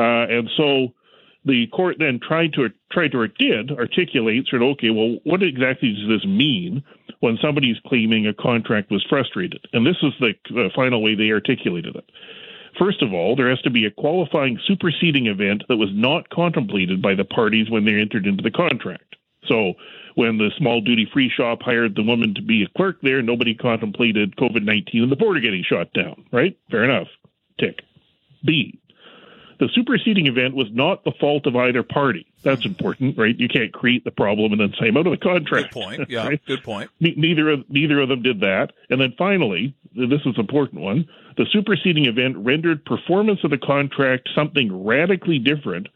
Uh, 0.00 0.24
and 0.30 0.48
so 0.56 0.88
the 1.44 1.66
court 1.68 1.96
then 1.98 2.20
tried 2.26 2.54
to 2.54 2.68
tried 2.90 3.12
to 3.12 3.18
or 3.18 3.28
did 3.28 3.70
articulate 3.72 4.46
sort 4.48 4.62
of 4.62 4.68
okay, 4.68 4.90
well, 4.90 5.18
what 5.24 5.42
exactly 5.42 5.92
does 5.92 6.08
this 6.08 6.26
mean 6.26 6.82
when 7.20 7.36
somebody's 7.42 7.76
claiming 7.86 8.26
a 8.26 8.32
contract 8.32 8.90
was 8.90 9.04
frustrated? 9.08 9.66
And 9.74 9.86
this 9.86 9.96
is 10.02 10.12
the 10.20 10.32
uh, 10.58 10.68
final 10.74 11.02
way 11.02 11.14
they 11.14 11.30
articulated 11.30 11.96
it. 11.96 12.04
First 12.78 13.02
of 13.02 13.12
all, 13.12 13.36
there 13.36 13.50
has 13.50 13.60
to 13.62 13.70
be 13.70 13.84
a 13.84 13.90
qualifying 13.90 14.58
superseding 14.66 15.26
event 15.26 15.64
that 15.68 15.76
was 15.76 15.90
not 15.92 16.30
contemplated 16.30 17.02
by 17.02 17.14
the 17.14 17.24
parties 17.24 17.68
when 17.68 17.84
they 17.84 18.00
entered 18.00 18.26
into 18.26 18.42
the 18.42 18.50
contract. 18.50 19.16
So 19.46 19.74
when 20.14 20.38
the 20.38 20.50
small 20.56 20.80
duty 20.80 21.06
free 21.12 21.30
shop 21.34 21.60
hired 21.62 21.94
the 21.94 22.02
woman 22.02 22.34
to 22.34 22.42
be 22.42 22.62
a 22.62 22.78
clerk 22.78 22.96
there, 23.02 23.20
nobody 23.20 23.54
contemplated 23.54 24.36
COVID 24.36 24.62
19 24.62 25.02
and 25.02 25.12
the 25.12 25.16
border 25.16 25.40
getting 25.40 25.64
shot 25.64 25.92
down, 25.92 26.24
right? 26.32 26.56
Fair 26.70 26.84
enough. 26.84 27.08
Tick. 27.58 27.80
B. 28.46 28.79
The 29.60 29.68
superseding 29.74 30.26
event 30.26 30.56
was 30.56 30.68
not 30.72 31.04
the 31.04 31.12
fault 31.20 31.46
of 31.46 31.54
either 31.54 31.82
party. 31.82 32.26
That's 32.42 32.62
mm-hmm. 32.62 32.70
important, 32.70 33.18
right? 33.18 33.38
You 33.38 33.46
can't 33.46 33.72
create 33.72 34.04
the 34.04 34.10
problem 34.10 34.52
and 34.52 34.60
then 34.60 34.72
say 34.80 34.88
I'm 34.88 34.96
out 34.96 35.06
of 35.06 35.12
the 35.12 35.18
contract. 35.18 35.74
Good 35.74 35.82
point. 35.82 36.10
Yeah, 36.10 36.26
right? 36.26 36.40
good 36.46 36.64
point. 36.64 36.90
Neither 36.98 37.50
of 37.50 37.68
neither 37.68 38.00
of 38.00 38.08
them 38.08 38.22
did 38.22 38.40
that. 38.40 38.72
And 38.88 39.00
then 39.00 39.14
finally, 39.18 39.74
this 39.94 40.20
is 40.20 40.34
an 40.34 40.40
important 40.40 40.80
one. 40.80 41.06
The 41.36 41.44
superseding 41.52 42.06
event 42.06 42.38
rendered 42.38 42.86
performance 42.86 43.40
of 43.44 43.50
the 43.50 43.58
contract 43.58 44.30
something 44.34 44.84
radically 44.84 45.38
different 45.38 45.88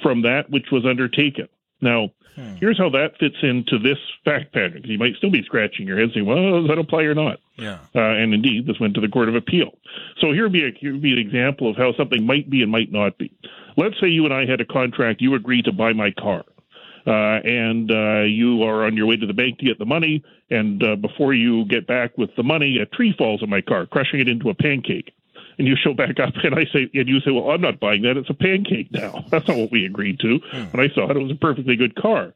from 0.00 0.22
that 0.22 0.48
which 0.48 0.66
was 0.70 0.86
undertaken. 0.86 1.48
Now, 1.80 2.10
hmm. 2.34 2.56
here's 2.56 2.78
how 2.78 2.88
that 2.90 3.18
fits 3.18 3.36
into 3.42 3.78
this 3.78 3.98
fact 4.24 4.52
pattern. 4.52 4.82
You 4.84 4.98
might 4.98 5.16
still 5.16 5.30
be 5.30 5.42
scratching 5.42 5.86
your 5.86 5.98
head 5.98 6.10
saying, 6.14 6.26
well, 6.26 6.60
does 6.60 6.68
that 6.68 6.78
apply 6.78 7.02
or 7.02 7.14
not? 7.14 7.40
Yeah. 7.56 7.78
Uh, 7.94 8.00
and 8.00 8.34
indeed, 8.34 8.66
this 8.66 8.78
went 8.80 8.94
to 8.94 9.00
the 9.00 9.08
Court 9.08 9.28
of 9.28 9.34
Appeal. 9.34 9.72
So 10.20 10.32
here 10.32 10.44
would 10.44 10.52
be, 10.52 10.64
a, 10.64 10.70
here 10.78 10.92
would 10.92 11.02
be 11.02 11.12
an 11.12 11.18
example 11.18 11.70
of 11.70 11.76
how 11.76 11.92
something 11.94 12.24
might 12.24 12.50
be 12.50 12.62
and 12.62 12.70
might 12.70 12.92
not 12.92 13.18
be. 13.18 13.32
Let's 13.76 13.94
say 14.00 14.08
you 14.08 14.24
and 14.24 14.34
I 14.34 14.46
had 14.46 14.60
a 14.60 14.66
contract. 14.66 15.20
You 15.20 15.34
agreed 15.34 15.64
to 15.66 15.72
buy 15.72 15.92
my 15.92 16.10
car. 16.10 16.44
Uh, 17.04 17.40
and 17.42 17.90
uh, 17.90 18.22
you 18.22 18.62
are 18.62 18.84
on 18.84 18.96
your 18.96 19.06
way 19.06 19.16
to 19.16 19.26
the 19.26 19.32
bank 19.32 19.58
to 19.58 19.64
get 19.64 19.76
the 19.76 19.84
money, 19.84 20.22
and 20.50 20.84
uh, 20.84 20.94
before 20.94 21.34
you 21.34 21.64
get 21.64 21.84
back 21.84 22.16
with 22.16 22.30
the 22.36 22.44
money, 22.44 22.78
a 22.78 22.86
tree 22.86 23.12
falls 23.18 23.42
on 23.42 23.50
my 23.50 23.60
car, 23.60 23.86
crushing 23.86 24.20
it 24.20 24.28
into 24.28 24.50
a 24.50 24.54
pancake 24.54 25.12
and 25.58 25.66
you 25.68 25.76
show 25.76 25.94
back 25.94 26.18
up 26.20 26.34
and 26.42 26.54
I 26.54 26.64
say 26.72 26.90
and 26.94 27.08
you 27.08 27.20
say, 27.20 27.30
Well, 27.30 27.50
I'm 27.50 27.60
not 27.60 27.80
buying 27.80 28.02
that, 28.02 28.16
it's 28.16 28.30
a 28.30 28.34
pancake 28.34 28.90
now. 28.92 29.24
That's 29.30 29.46
not 29.48 29.56
what 29.56 29.70
we 29.70 29.84
agreed 29.84 30.20
to. 30.20 30.38
Hmm. 30.50 30.56
And 30.72 30.80
I 30.80 30.88
saw 30.94 31.10
it, 31.10 31.16
it 31.16 31.22
was 31.22 31.32
a 31.32 31.36
perfectly 31.36 31.76
good 31.76 31.94
car. 31.94 32.32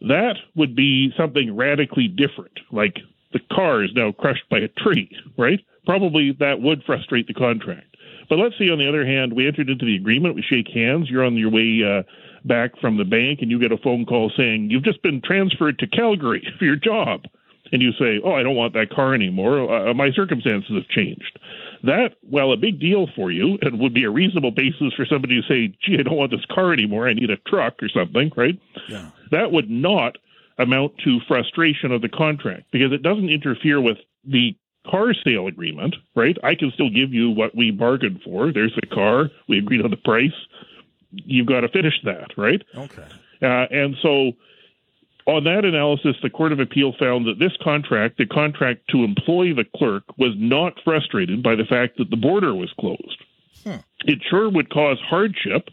That 0.00 0.36
would 0.54 0.76
be 0.76 1.12
something 1.16 1.56
radically 1.56 2.08
different. 2.08 2.60
Like 2.70 2.98
the 3.32 3.40
car 3.52 3.82
is 3.82 3.90
now 3.94 4.12
crushed 4.12 4.48
by 4.50 4.58
a 4.58 4.68
tree, 4.68 5.10
right? 5.36 5.60
Probably 5.86 6.36
that 6.38 6.60
would 6.60 6.84
frustrate 6.84 7.26
the 7.26 7.34
contract. 7.34 7.96
But 8.28 8.38
let's 8.38 8.58
say, 8.58 8.68
on 8.68 8.78
the 8.78 8.88
other 8.88 9.06
hand, 9.06 9.32
we 9.32 9.46
entered 9.46 9.70
into 9.70 9.86
the 9.86 9.96
agreement, 9.96 10.34
we 10.34 10.42
shake 10.42 10.68
hands, 10.68 11.08
you're 11.08 11.24
on 11.24 11.36
your 11.36 11.50
way 11.50 11.80
uh, 11.82 12.02
back 12.46 12.78
from 12.80 12.98
the 12.98 13.04
bank, 13.04 13.40
and 13.40 13.50
you 13.50 13.58
get 13.58 13.72
a 13.72 13.78
phone 13.78 14.04
call 14.04 14.30
saying, 14.36 14.70
You've 14.70 14.84
just 14.84 15.02
been 15.02 15.22
transferred 15.22 15.78
to 15.78 15.86
Calgary 15.86 16.46
for 16.58 16.64
your 16.64 16.76
job. 16.76 17.24
And 17.72 17.82
you 17.82 17.92
say, 17.92 18.20
Oh, 18.22 18.32
I 18.32 18.42
don't 18.42 18.56
want 18.56 18.74
that 18.74 18.90
car 18.90 19.14
anymore. 19.14 19.88
Uh, 19.88 19.94
my 19.94 20.10
circumstances 20.12 20.70
have 20.74 20.88
changed. 20.88 21.38
That, 21.84 22.16
while 22.22 22.52
a 22.52 22.56
big 22.56 22.80
deal 22.80 23.06
for 23.14 23.30
you, 23.30 23.58
and 23.62 23.78
would 23.78 23.94
be 23.94 24.04
a 24.04 24.10
reasonable 24.10 24.50
basis 24.50 24.92
for 24.96 25.06
somebody 25.06 25.40
to 25.40 25.46
say, 25.46 25.76
gee, 25.84 25.98
I 25.98 26.02
don't 26.02 26.16
want 26.16 26.30
this 26.30 26.44
car 26.50 26.72
anymore, 26.72 27.08
I 27.08 27.14
need 27.14 27.30
a 27.30 27.36
truck 27.36 27.82
or 27.82 27.88
something, 27.88 28.32
right? 28.36 28.58
Yeah. 28.88 29.10
That 29.30 29.52
would 29.52 29.70
not 29.70 30.16
amount 30.58 30.98
to 31.04 31.20
frustration 31.28 31.92
of 31.92 32.02
the 32.02 32.08
contract 32.08 32.64
because 32.72 32.92
it 32.92 33.02
doesn't 33.02 33.28
interfere 33.28 33.80
with 33.80 33.98
the 34.24 34.56
car 34.90 35.14
sale 35.14 35.46
agreement, 35.46 35.94
right? 36.16 36.36
I 36.42 36.54
can 36.54 36.72
still 36.72 36.90
give 36.90 37.12
you 37.12 37.30
what 37.30 37.54
we 37.54 37.70
bargained 37.70 38.22
for. 38.24 38.52
There's 38.52 38.74
the 38.80 38.86
car. 38.86 39.30
We 39.48 39.58
agreed 39.58 39.84
on 39.84 39.90
the 39.90 39.96
price. 39.96 40.32
You've 41.10 41.46
got 41.46 41.60
to 41.60 41.68
finish 41.68 41.94
that, 42.04 42.36
right? 42.36 42.62
Okay. 42.76 43.06
Uh, 43.40 43.66
and 43.70 43.96
so 44.02 44.32
on 45.28 45.44
that 45.44 45.66
analysis, 45.66 46.16
the 46.22 46.30
Court 46.30 46.52
of 46.52 46.58
Appeal 46.58 46.94
found 46.98 47.26
that 47.26 47.38
this 47.38 47.52
contract, 47.62 48.16
the 48.16 48.26
contract 48.26 48.88
to 48.90 49.04
employ 49.04 49.52
the 49.54 49.66
clerk, 49.76 50.02
was 50.16 50.32
not 50.36 50.72
frustrated 50.82 51.42
by 51.42 51.54
the 51.54 51.64
fact 51.64 51.98
that 51.98 52.08
the 52.08 52.16
border 52.16 52.54
was 52.54 52.72
closed. 52.80 53.22
Hmm. 53.62 53.84
It 54.06 54.20
sure 54.28 54.48
would 54.48 54.70
cause 54.70 54.98
hardship, 55.04 55.68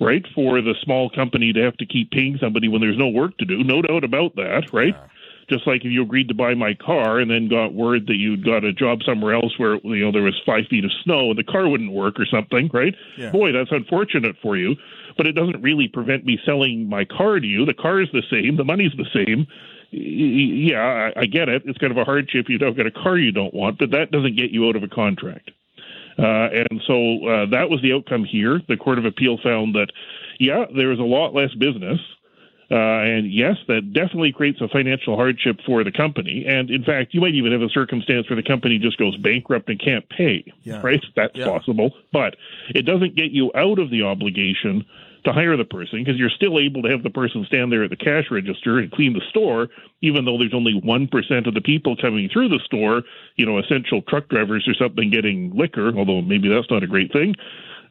right, 0.00 0.26
for 0.34 0.60
the 0.60 0.74
small 0.82 1.08
company 1.08 1.52
to 1.52 1.62
have 1.62 1.76
to 1.76 1.86
keep 1.86 2.10
paying 2.10 2.36
somebody 2.40 2.66
when 2.66 2.80
there's 2.80 2.98
no 2.98 3.08
work 3.08 3.38
to 3.38 3.44
do. 3.44 3.62
No 3.62 3.80
doubt 3.80 4.02
about 4.02 4.34
that, 4.36 4.72
right? 4.72 4.94
Yeah. 4.94 5.06
Just 5.48 5.68
like 5.68 5.84
if 5.84 5.92
you 5.92 6.02
agreed 6.02 6.26
to 6.26 6.34
buy 6.34 6.54
my 6.54 6.74
car 6.74 7.20
and 7.20 7.30
then 7.30 7.48
got 7.48 7.72
word 7.72 8.08
that 8.08 8.16
you'd 8.16 8.44
got 8.44 8.64
a 8.64 8.72
job 8.72 9.04
somewhere 9.06 9.32
else 9.32 9.56
where 9.58 9.76
you 9.84 10.04
know 10.04 10.10
there 10.10 10.22
was 10.22 10.34
five 10.44 10.66
feet 10.68 10.84
of 10.84 10.90
snow 11.04 11.30
and 11.30 11.38
the 11.38 11.44
car 11.44 11.68
wouldn't 11.68 11.92
work 11.92 12.18
or 12.18 12.26
something, 12.26 12.68
right? 12.72 12.96
Yeah. 13.16 13.30
Boy, 13.30 13.52
that's 13.52 13.70
unfortunate 13.70 14.34
for 14.42 14.56
you 14.56 14.74
but 15.16 15.26
it 15.26 15.32
doesn't 15.32 15.62
really 15.62 15.88
prevent 15.88 16.24
me 16.24 16.38
selling 16.44 16.88
my 16.88 17.04
car 17.04 17.40
to 17.40 17.46
you. 17.46 17.64
The 17.64 17.74
car 17.74 18.00
is 18.00 18.08
the 18.12 18.22
same, 18.30 18.56
the 18.56 18.64
money's 18.64 18.92
the 18.96 19.06
same. 19.12 19.46
Yeah, 19.90 21.12
I, 21.16 21.26
get 21.26 21.48
it. 21.48 21.62
It's 21.64 21.78
kind 21.78 21.92
of 21.92 21.96
a 21.96 22.04
hardship. 22.04 22.46
You 22.48 22.58
don't 22.58 22.76
get 22.76 22.86
a 22.86 22.90
car 22.90 23.16
you 23.16 23.32
don't 23.32 23.54
want, 23.54 23.78
but 23.78 23.92
that 23.92 24.10
doesn't 24.10 24.36
get 24.36 24.50
you 24.50 24.68
out 24.68 24.76
of 24.76 24.82
a 24.82 24.88
contract. 24.88 25.52
Uh, 26.18 26.48
and 26.70 26.82
so 26.86 27.26
uh, 27.26 27.46
that 27.50 27.70
was 27.70 27.80
the 27.82 27.92
outcome 27.92 28.24
here. 28.24 28.60
The 28.68 28.76
Court 28.76 28.98
of 28.98 29.04
Appeal 29.04 29.38
found 29.42 29.74
that, 29.74 29.88
yeah, 30.40 30.64
there 30.74 30.88
was 30.88 30.98
a 30.98 31.02
lot 31.02 31.34
less 31.34 31.54
business. 31.54 32.00
Uh, 32.70 32.74
and 32.74 33.32
yes, 33.32 33.56
that 33.68 33.92
definitely 33.92 34.32
creates 34.32 34.60
a 34.60 34.68
financial 34.68 35.14
hardship 35.16 35.60
for 35.64 35.84
the 35.84 35.92
company. 35.92 36.44
And 36.46 36.68
in 36.68 36.82
fact, 36.82 37.14
you 37.14 37.20
might 37.20 37.34
even 37.34 37.52
have 37.52 37.62
a 37.62 37.68
circumstance 37.68 38.28
where 38.28 38.36
the 38.36 38.46
company 38.46 38.78
just 38.78 38.98
goes 38.98 39.16
bankrupt 39.16 39.68
and 39.68 39.80
can't 39.80 40.08
pay. 40.08 40.52
Yeah. 40.62 40.80
Right? 40.82 41.04
That's 41.14 41.36
yeah. 41.36 41.46
possible. 41.46 41.92
But 42.12 42.36
it 42.74 42.82
doesn't 42.82 43.14
get 43.14 43.30
you 43.30 43.52
out 43.54 43.78
of 43.78 43.90
the 43.90 44.02
obligation 44.02 44.84
to 45.26 45.32
hire 45.32 45.56
the 45.56 45.64
person 45.64 46.02
because 46.02 46.18
you're 46.18 46.30
still 46.30 46.58
able 46.58 46.82
to 46.82 46.88
have 46.88 47.02
the 47.02 47.10
person 47.10 47.44
stand 47.46 47.70
there 47.70 47.82
at 47.82 47.90
the 47.90 47.96
cash 47.96 48.30
register 48.30 48.78
and 48.78 48.90
clean 48.92 49.12
the 49.12 49.22
store, 49.28 49.68
even 50.00 50.24
though 50.24 50.38
there's 50.38 50.54
only 50.54 50.80
1% 50.80 51.46
of 51.46 51.54
the 51.54 51.60
people 51.60 51.96
coming 51.96 52.28
through 52.32 52.48
the 52.48 52.60
store, 52.64 53.02
you 53.36 53.44
know, 53.44 53.58
essential 53.58 54.02
truck 54.02 54.28
drivers 54.28 54.66
or 54.68 54.74
something 54.74 55.10
getting 55.10 55.54
liquor, 55.54 55.92
although 55.96 56.22
maybe 56.22 56.48
that's 56.48 56.70
not 56.70 56.82
a 56.82 56.86
great 56.86 57.12
thing. 57.12 57.34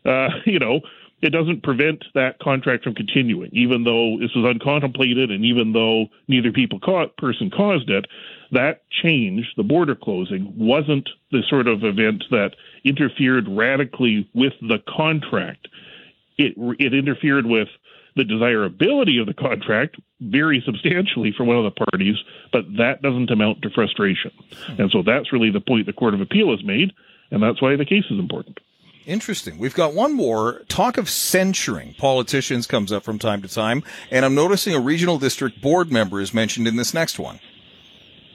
Uh, 0.05 0.29
you 0.45 0.59
know, 0.59 0.79
it 1.25 1.31
doesn't 1.31 1.63
prevent 1.63 2.05
that 2.13 2.39
contract 2.39 2.83
from 2.83 2.95
continuing, 2.95 3.49
even 3.51 3.83
though 3.83 4.17
this 4.19 4.33
was 4.35 4.45
uncontemplated 4.45 5.31
and 5.31 5.43
even 5.43 5.73
though 5.73 6.07
neither 6.27 6.51
people 6.51 6.79
caught, 6.79 7.17
person 7.17 7.49
caused 7.49 7.89
it. 7.89 8.05
That 8.51 8.83
change, 8.89 9.51
the 9.57 9.63
border 9.63 9.95
closing, 9.95 10.53
wasn't 10.55 11.09
the 11.31 11.41
sort 11.49 11.67
of 11.67 11.83
event 11.83 12.25
that 12.31 12.51
interfered 12.83 13.47
radically 13.49 14.29
with 14.33 14.53
the 14.61 14.79
contract 14.87 15.67
it 16.37 16.53
it 16.79 16.93
interfered 16.93 17.45
with 17.45 17.67
the 18.15 18.23
desirability 18.23 19.17
of 19.19 19.27
the 19.27 19.33
contract 19.33 19.97
very 20.21 20.63
substantially 20.65 21.33
for 21.35 21.43
one 21.43 21.57
of 21.57 21.65
the 21.65 21.85
parties, 21.91 22.15
but 22.51 22.63
that 22.77 23.01
doesn't 23.01 23.29
amount 23.29 23.61
to 23.61 23.69
frustration. 23.69 24.31
And 24.77 24.89
so 24.91 25.03
that's 25.03 25.33
really 25.33 25.51
the 25.51 25.59
point 25.59 25.85
the 25.85 25.93
Court 25.93 26.13
of 26.13 26.21
Appeal 26.21 26.51
has 26.51 26.63
made, 26.63 26.93
and 27.29 27.43
that's 27.43 27.61
why 27.61 27.75
the 27.75 27.85
case 27.85 28.05
is 28.09 28.17
important. 28.17 28.59
Interesting. 29.05 29.59
We've 29.59 29.73
got 29.73 29.93
one 29.93 30.13
more. 30.13 30.63
Talk 30.67 30.97
of 30.97 31.09
censuring 31.09 31.93
politicians 31.97 32.65
comes 32.65 32.91
up 32.91 33.03
from 33.03 33.19
time 33.19 33.41
to 33.43 33.47
time, 33.47 33.83
and 34.09 34.25
I'm 34.25 34.33
noticing 34.33 34.73
a 34.73 34.79
regional 34.79 35.19
district 35.19 35.61
board 35.61 35.91
member 35.91 36.19
is 36.19 36.33
mentioned 36.33 36.67
in 36.67 36.75
this 36.75 36.93
next 36.93 37.19
one. 37.19 37.39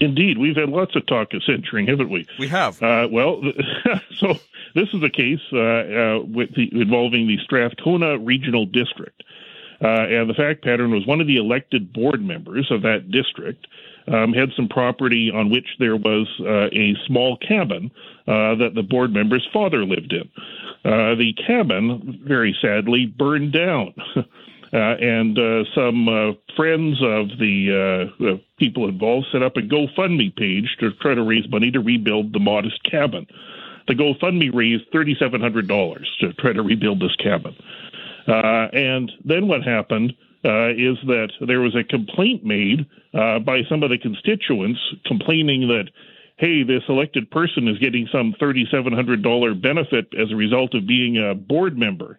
Indeed, 0.00 0.38
we've 0.38 0.56
had 0.56 0.68
lots 0.68 0.96
of 0.96 1.06
talk 1.06 1.34
of 1.34 1.42
censuring, 1.44 1.86
haven't 1.86 2.08
we? 2.08 2.26
We 2.38 2.48
have. 2.48 2.82
Uh, 2.82 3.08
well, 3.10 3.42
so 4.18 4.34
this 4.74 4.88
is 4.94 5.02
a 5.02 5.10
case 5.10 5.40
uh, 5.52 5.58
uh, 5.58 6.20
with 6.20 6.54
the, 6.54 6.68
involving 6.72 7.26
the 7.26 7.36
Strathcona 7.44 8.18
Regional 8.18 8.64
District. 8.64 9.22
Uh, 9.82 9.86
and 9.88 10.28
the 10.28 10.34
fact 10.34 10.62
pattern 10.62 10.90
was 10.90 11.06
one 11.06 11.20
of 11.20 11.26
the 11.26 11.36
elected 11.36 11.92
board 11.92 12.22
members 12.22 12.70
of 12.70 12.82
that 12.82 13.10
district 13.10 13.66
um, 14.08 14.32
had 14.32 14.50
some 14.56 14.68
property 14.68 15.30
on 15.32 15.50
which 15.50 15.66
there 15.78 15.96
was 15.96 16.28
uh, 16.40 16.66
a 16.72 16.94
small 17.06 17.36
cabin 17.36 17.90
uh, 18.26 18.54
that 18.56 18.72
the 18.74 18.82
board 18.82 19.12
member's 19.12 19.46
father 19.52 19.84
lived 19.84 20.12
in. 20.12 20.28
Uh, 20.84 21.14
the 21.14 21.34
cabin, 21.46 22.20
very 22.26 22.56
sadly, 22.60 23.06
burned 23.06 23.52
down. 23.52 23.94
Uh, 24.72 24.94
and 25.00 25.36
uh, 25.36 25.64
some 25.74 26.08
uh, 26.08 26.32
friends 26.54 26.96
of 27.02 27.26
the 27.40 28.06
uh, 28.22 28.36
people 28.56 28.88
involved 28.88 29.26
set 29.32 29.42
up 29.42 29.56
a 29.56 29.60
GoFundMe 29.60 30.34
page 30.36 30.76
to 30.78 30.92
try 31.00 31.12
to 31.12 31.24
raise 31.24 31.48
money 31.50 31.72
to 31.72 31.80
rebuild 31.80 32.32
the 32.32 32.38
modest 32.38 32.80
cabin. 32.88 33.26
The 33.88 33.94
GoFundMe 33.94 34.54
raised 34.54 34.84
$3,700 34.92 36.04
to 36.20 36.32
try 36.34 36.52
to 36.52 36.62
rebuild 36.62 37.00
this 37.00 37.16
cabin. 37.16 37.56
Uh, 38.28 38.68
and 38.72 39.10
then 39.24 39.48
what 39.48 39.64
happened 39.64 40.12
uh, 40.44 40.70
is 40.70 40.96
that 41.06 41.30
there 41.40 41.60
was 41.60 41.74
a 41.74 41.82
complaint 41.82 42.44
made 42.44 42.86
by 43.12 43.62
some 43.68 43.82
of 43.82 43.90
the 43.90 43.98
constituents 43.98 44.78
complaining 45.04 45.66
that 45.66 45.88
hey, 46.40 46.62
this 46.62 46.82
elected 46.88 47.30
person 47.30 47.68
is 47.68 47.78
getting 47.78 48.08
some 48.10 48.34
$3,700 48.40 49.60
benefit 49.60 50.08
as 50.18 50.32
a 50.32 50.36
result 50.36 50.74
of 50.74 50.86
being 50.86 51.18
a 51.18 51.34
board 51.34 51.76
member. 51.76 52.18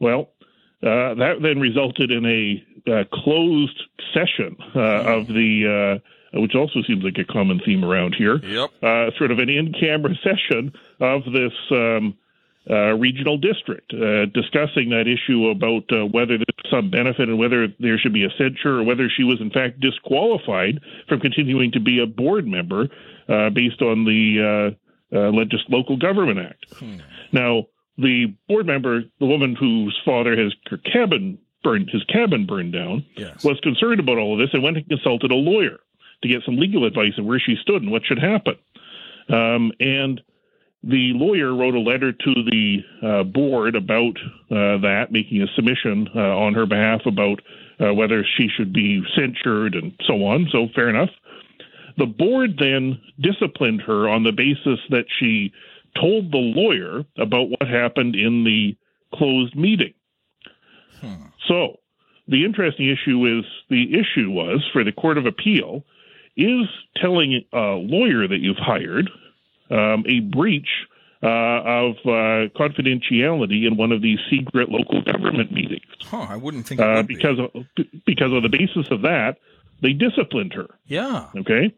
Well, 0.00 0.30
uh, 0.82 1.14
that 1.14 1.36
then 1.40 1.60
resulted 1.60 2.10
in 2.10 2.26
a 2.26 2.90
uh, 2.90 3.04
closed 3.12 3.80
session 4.12 4.56
uh, 4.74 4.80
of 4.80 5.28
the, 5.28 6.00
uh, 6.34 6.40
which 6.40 6.56
also 6.56 6.82
seems 6.86 7.04
like 7.04 7.16
a 7.18 7.24
common 7.24 7.60
theme 7.64 7.84
around 7.84 8.16
here. 8.18 8.44
Yep. 8.44 8.70
Uh, 8.82 9.10
sort 9.16 9.30
of 9.30 9.38
an 9.38 9.48
in-camera 9.48 10.14
session 10.24 10.72
of 10.98 11.22
this 11.32 11.52
um, 11.70 12.18
Uh, 12.70 12.92
regional 12.94 13.36
district, 13.36 13.92
uh, 13.92 14.24
discussing 14.32 14.88
that 14.88 15.04
issue 15.06 15.48
about 15.48 15.82
uh, 15.92 16.06
whether 16.06 16.38
there's 16.38 16.70
some 16.70 16.90
benefit 16.90 17.28
and 17.28 17.38
whether 17.38 17.68
there 17.78 17.98
should 17.98 18.14
be 18.14 18.24
a 18.24 18.30
censure 18.38 18.78
or 18.80 18.82
whether 18.84 19.06
she 19.14 19.22
was 19.22 19.38
in 19.40 19.50
fact 19.50 19.78
disqualified 19.80 20.80
from 21.06 21.20
continuing 21.20 21.70
to 21.70 21.78
be 21.78 22.00
a 22.02 22.06
board 22.06 22.46
member 22.46 22.88
based 23.52 23.82
on 23.82 24.04
the 24.06 24.74
Legis- 25.12 25.68
Local 25.68 25.98
Government 25.98 26.38
Act. 26.38 26.64
Hmm. 26.78 26.96
Now, 27.32 27.64
the 27.98 28.34
board 28.48 28.64
member, 28.66 29.02
the 29.20 29.26
woman 29.26 29.54
whose 29.54 29.98
father 30.02 30.34
has 30.34 30.54
her 30.70 30.78
cabin 30.78 31.36
burned 31.62 31.90
his 31.92 32.02
cabin 32.04 32.46
burned 32.46 32.72
down, 32.72 33.04
Yes. 33.16 33.44
was 33.44 33.60
concerned 33.60 34.00
about 34.00 34.16
all 34.16 34.32
of 34.32 34.38
this 34.38 34.54
and 34.54 34.62
went 34.62 34.78
and 34.78 34.88
consulted 34.88 35.30
a 35.30 35.34
lawyer 35.36 35.80
to 36.22 36.28
get 36.28 36.42
some 36.44 36.56
legal 36.56 36.86
advice 36.86 37.12
on 37.18 37.26
where 37.26 37.38
she 37.38 37.56
stood 37.60 37.82
and 37.82 37.90
what 37.90 38.06
should 38.06 38.18
happen. 38.18 38.56
Um, 39.28 39.72
and 39.80 40.20
the 40.86 41.12
lawyer 41.14 41.54
wrote 41.54 41.74
a 41.74 41.80
letter 41.80 42.12
to 42.12 42.34
the 42.34 42.78
uh, 43.02 43.22
board 43.24 43.74
about 43.74 44.16
uh, 44.50 44.78
that, 44.82 45.06
making 45.10 45.40
a 45.42 45.46
submission 45.54 46.08
uh, 46.14 46.20
on 46.20 46.52
her 46.54 46.66
behalf 46.66 47.00
about 47.06 47.40
uh, 47.80 47.94
whether 47.94 48.24
she 48.36 48.48
should 48.54 48.72
be 48.72 49.02
censured 49.16 49.74
and 49.74 49.92
so 50.06 50.24
on. 50.24 50.46
So, 50.52 50.68
fair 50.74 50.90
enough. 50.90 51.08
The 51.96 52.06
board 52.06 52.56
then 52.58 53.00
disciplined 53.18 53.82
her 53.82 54.08
on 54.08 54.24
the 54.24 54.32
basis 54.32 54.78
that 54.90 55.06
she 55.18 55.52
told 55.98 56.30
the 56.30 56.38
lawyer 56.38 57.04
about 57.16 57.48
what 57.48 57.68
happened 57.68 58.14
in 58.14 58.44
the 58.44 58.76
closed 59.16 59.56
meeting. 59.56 59.94
Hmm. 61.00 61.26
So, 61.48 61.78
the 62.28 62.44
interesting 62.44 62.88
issue 62.88 63.38
is 63.38 63.44
the 63.70 63.94
issue 63.94 64.30
was 64.30 64.62
for 64.72 64.84
the 64.84 64.92
Court 64.92 65.18
of 65.18 65.26
Appeal 65.26 65.84
is 66.36 66.66
telling 67.00 67.44
a 67.52 67.76
lawyer 67.76 68.26
that 68.26 68.40
you've 68.40 68.56
hired 68.58 69.08
um, 69.70 70.04
a 70.06 70.20
breach 70.20 70.68
uh, 71.22 71.26
of 71.26 71.96
uh, 72.04 72.48
confidentiality 72.54 73.66
in 73.66 73.76
one 73.76 73.92
of 73.92 74.02
these 74.02 74.18
secret 74.30 74.68
local 74.68 75.02
government 75.02 75.50
meetings. 75.52 75.82
Huh, 76.02 76.26
I 76.28 76.36
wouldn't 76.36 76.66
think 76.66 76.80
it 76.80 76.84
Uh, 76.86 76.96
would 76.96 77.06
be. 77.06 77.14
because 77.16 77.38
of, 77.38 77.50
because 78.06 78.32
of 78.32 78.42
the 78.42 78.48
basis 78.50 78.90
of 78.90 79.02
that, 79.02 79.36
they 79.80 79.92
disciplined 79.92 80.52
her. 80.54 80.66
Yeah. 80.86 81.28
Okay, 81.36 81.72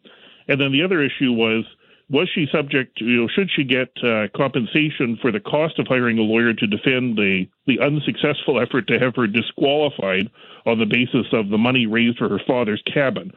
and 0.48 0.60
then 0.60 0.72
the 0.72 0.82
other 0.82 1.02
issue 1.02 1.32
was 1.32 1.64
was 2.08 2.28
she 2.32 2.46
subject 2.52 2.98
to 2.98 3.04
you 3.04 3.20
know 3.22 3.28
should 3.28 3.50
she 3.54 3.64
get 3.64 3.88
uh, 4.04 4.26
compensation 4.36 5.18
for 5.20 5.32
the 5.32 5.40
cost 5.40 5.78
of 5.80 5.86
hiring 5.88 6.18
a 6.18 6.22
lawyer 6.22 6.52
to 6.52 6.66
defend 6.66 7.16
the 7.16 7.46
the 7.66 7.80
unsuccessful 7.80 8.60
effort 8.60 8.86
to 8.88 8.98
have 8.98 9.14
her 9.16 9.26
disqualified 9.26 10.30
on 10.66 10.78
the 10.78 10.86
basis 10.86 11.26
of 11.32 11.48
the 11.48 11.58
money 11.58 11.86
raised 11.86 12.18
for 12.18 12.28
her 12.28 12.40
father's 12.46 12.82
cabin. 12.92 13.32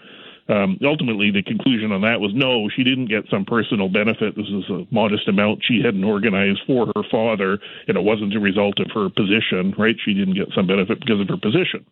Um, 0.50 0.80
ultimately, 0.84 1.30
the 1.30 1.44
conclusion 1.44 1.92
on 1.92 2.02
that 2.02 2.20
was 2.20 2.34
no, 2.34 2.70
she 2.76 2.84
didn't 2.84 3.06
get 3.06 3.30
some 3.30 3.46
personal 3.46 3.88
benefit. 3.88 4.36
This 4.36 4.48
is 4.48 4.68
a 4.70 4.88
modest 4.90 5.28
amount 5.28 5.64
she 5.64 5.82
hadn't 5.84 6.04
organized 6.04 6.62
for 6.66 6.88
her 6.88 7.04
father, 7.12 7.60
and 7.88 7.96
it 7.96 8.04
wasn't 8.04 8.36
a 8.36 8.40
result 8.40 8.80
of 8.80 8.90
her 8.92 9.10
position, 9.10 9.76
right? 9.78 9.96
She 10.04 10.16
didn't 10.16 10.34
get 10.34 10.50
some 10.56 10.66
benefit 10.66 11.00
because 11.00 11.22
of 11.22 11.30
her 11.30 11.38
position. 11.38 11.86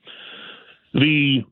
The 0.95 1.45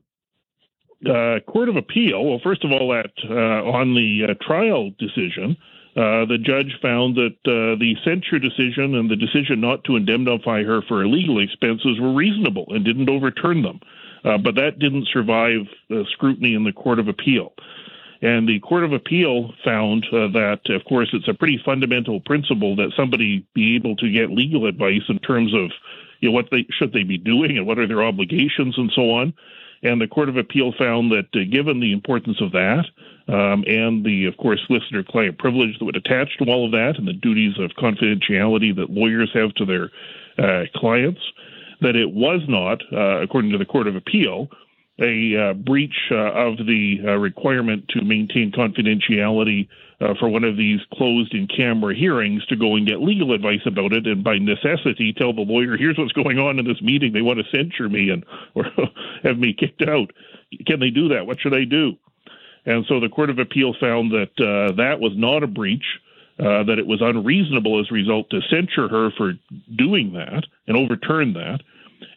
uh, 1.08 1.38
Court 1.46 1.68
of 1.68 1.76
Appeal, 1.76 2.24
well, 2.24 2.40
first 2.42 2.64
of 2.64 2.72
all, 2.72 2.88
that 2.88 3.12
uh, 3.30 3.70
on 3.70 3.94
the 3.94 4.32
uh, 4.32 4.44
trial 4.44 4.90
decision, 4.98 5.56
uh, 5.96 6.26
the 6.26 6.38
judge 6.42 6.76
found 6.82 7.14
that 7.14 7.36
uh, 7.46 7.78
the 7.78 7.94
censure 8.04 8.40
decision 8.40 8.96
and 8.96 9.08
the 9.08 9.16
decision 9.16 9.60
not 9.60 9.84
to 9.84 9.94
indemnify 9.94 10.64
her 10.64 10.82
for 10.88 11.06
legal 11.06 11.40
expenses 11.40 12.00
were 12.00 12.12
reasonable 12.12 12.66
and 12.70 12.84
didn't 12.84 13.08
overturn 13.08 13.62
them. 13.62 13.78
Uh, 14.26 14.36
but 14.36 14.56
that 14.56 14.78
didn't 14.80 15.06
survive 15.12 15.60
scrutiny 16.10 16.54
in 16.54 16.64
the 16.64 16.72
Court 16.72 16.98
of 16.98 17.06
Appeal. 17.06 17.52
And 18.22 18.48
the 18.48 18.58
Court 18.60 18.82
of 18.82 18.92
Appeal 18.92 19.52
found 19.64 20.04
uh, 20.12 20.28
that, 20.32 20.60
of 20.70 20.84
course, 20.84 21.08
it's 21.12 21.28
a 21.28 21.34
pretty 21.34 21.60
fundamental 21.64 22.20
principle 22.20 22.74
that 22.76 22.92
somebody 22.96 23.46
be 23.54 23.76
able 23.76 23.94
to 23.96 24.10
get 24.10 24.30
legal 24.30 24.66
advice 24.66 25.02
in 25.08 25.18
terms 25.20 25.54
of 25.54 25.70
you 26.20 26.30
know, 26.30 26.32
what 26.32 26.46
they 26.50 26.66
should 26.70 26.92
they 26.92 27.04
be 27.04 27.18
doing 27.18 27.58
and 27.58 27.66
what 27.66 27.78
are 27.78 27.86
their 27.86 28.02
obligations 28.02 28.76
and 28.78 28.90
so 28.96 29.10
on. 29.10 29.34
And 29.82 30.00
the 30.00 30.08
Court 30.08 30.28
of 30.28 30.36
Appeal 30.36 30.72
found 30.78 31.12
that, 31.12 31.26
uh, 31.34 31.44
given 31.50 31.80
the 31.80 31.92
importance 31.92 32.40
of 32.40 32.52
that, 32.52 32.86
um, 33.28 33.64
and 33.66 34.04
the, 34.04 34.24
of 34.24 34.36
course, 34.38 34.60
solicitor-client 34.66 35.38
privilege 35.38 35.78
that 35.78 35.84
would 35.84 35.96
attach 35.96 36.36
to 36.38 36.44
all 36.46 36.64
of 36.64 36.72
that, 36.72 36.94
and 36.98 37.06
the 37.06 37.12
duties 37.12 37.54
of 37.58 37.70
confidentiality 37.72 38.74
that 38.74 38.90
lawyers 38.90 39.30
have 39.34 39.52
to 39.54 39.66
their 39.66 39.90
uh, 40.38 40.64
clients, 40.74 41.20
that 41.80 41.96
it 41.96 42.10
was 42.10 42.40
not, 42.48 42.80
uh, 42.92 43.22
according 43.22 43.52
to 43.52 43.58
the 43.58 43.64
Court 43.64 43.86
of 43.86 43.96
Appeal, 43.96 44.48
a 44.98 45.50
uh, 45.50 45.52
breach 45.54 45.94
uh, 46.10 46.32
of 46.32 46.56
the 46.56 47.00
uh, 47.04 47.16
requirement 47.16 47.86
to 47.88 48.02
maintain 48.02 48.50
confidentiality 48.50 49.68
for 50.20 50.28
one 50.28 50.44
of 50.44 50.58
these 50.58 50.80
closed 50.92 51.32
in 51.32 51.46
camera 51.46 51.94
hearings 51.94 52.44
to 52.46 52.54
go 52.54 52.76
and 52.76 52.86
get 52.86 53.00
legal 53.00 53.32
advice 53.32 53.62
about 53.64 53.94
it 53.94 54.06
and 54.06 54.22
by 54.22 54.36
necessity 54.36 55.14
tell 55.16 55.32
the 55.32 55.40
lawyer 55.40 55.74
here's 55.78 55.96
what's 55.96 56.12
going 56.12 56.38
on 56.38 56.58
in 56.58 56.66
this 56.66 56.80
meeting. 56.82 57.14
They 57.14 57.22
want 57.22 57.38
to 57.38 57.56
censure 57.56 57.88
me 57.88 58.10
and 58.10 58.22
or 58.54 58.66
have 59.22 59.38
me 59.38 59.54
kicked 59.58 59.82
out. 59.88 60.10
Can 60.66 60.80
they 60.80 60.90
do 60.90 61.08
that? 61.08 61.26
What 61.26 61.40
should 61.40 61.54
i 61.54 61.64
do? 61.64 61.94
And 62.66 62.84
so 62.88 63.00
the 63.00 63.08
court 63.08 63.30
of 63.30 63.38
appeal 63.38 63.74
found 63.80 64.12
that 64.12 64.32
that 64.76 65.00
was 65.00 65.12
not 65.16 65.42
a 65.42 65.46
breach 65.46 65.84
uh, 66.38 66.64
that 66.64 66.78
it 66.78 66.86
was 66.86 67.00
unreasonable 67.00 67.80
as 67.80 67.86
a 67.90 67.94
result 67.94 68.28
to 68.30 68.40
censure 68.50 68.88
her 68.88 69.10
for 69.16 69.32
doing 69.76 70.12
that 70.12 70.44
and 70.66 70.76
overturn 70.76 71.32
that 71.32 71.60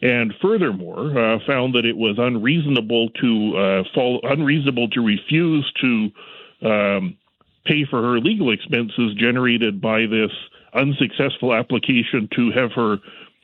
and 0.02 0.34
furthermore 0.42 1.18
uh, 1.18 1.40
found 1.46 1.76
that 1.76 1.86
it 1.86 1.96
was 1.96 2.16
unreasonable 2.18 3.10
to 3.22 3.58
uh, 3.58 3.84
fall 3.94 4.20
unreasonable 4.24 4.90
to 4.90 5.02
refuse 5.02 5.72
to 5.82 6.10
um, 6.62 7.18
pay 7.66 7.86
for 7.90 8.02
her 8.02 8.20
legal 8.20 8.52
expenses 8.52 9.14
generated 9.18 9.82
by 9.82 10.06
this 10.06 10.32
unsuccessful 10.74 11.54
application 11.54 12.30
to 12.36 12.52
have 12.52 12.72
her 12.72 12.98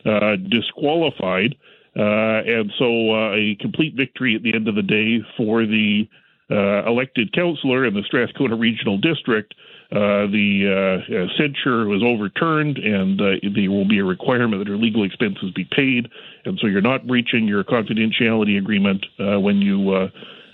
uh, 0.06 0.36
disqualified. 0.50 1.56
Uh, 1.98 2.44
and 2.46 2.72
so 2.78 3.14
uh, 3.14 3.34
a 3.34 3.56
complete 3.60 3.96
victory 3.96 4.36
at 4.36 4.44
the 4.44 4.54
end 4.54 4.68
of 4.68 4.76
the 4.76 4.84
day 4.84 5.20
for 5.38 5.66
the 5.66 6.08
uh, 6.52 6.86
elected 6.86 7.34
councillor 7.34 7.86
in 7.86 7.94
the 7.94 8.04
Strathcona 8.04 8.56
Regional 8.56 8.98
District. 8.98 9.54
Uh, 9.92 10.26
the 10.28 11.04
uh, 11.06 11.38
censure 11.38 11.86
was 11.86 12.02
overturned, 12.04 12.78
and 12.78 13.22
uh, 13.22 13.26
there 13.54 13.70
will 13.70 13.88
be 13.88 14.00
a 14.00 14.04
requirement 14.04 14.60
that 14.60 14.68
her 14.68 14.78
legal 14.78 15.04
expenses 15.04 15.52
be 15.56 15.64
paid. 15.64 16.10
And 16.46 16.58
so 16.60 16.68
you're 16.68 16.82
not 16.82 17.08
breaching 17.08 17.48
your 17.48 17.64
confidentiality 17.64 18.58
agreement 18.58 19.06
uh, 19.20 19.40
when 19.40 19.58
you 19.58 19.92
uh, 19.94 20.08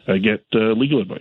uh, 0.07 0.17
get 0.17 0.43
uh, 0.53 0.73
legal 0.73 1.01
advice. 1.01 1.19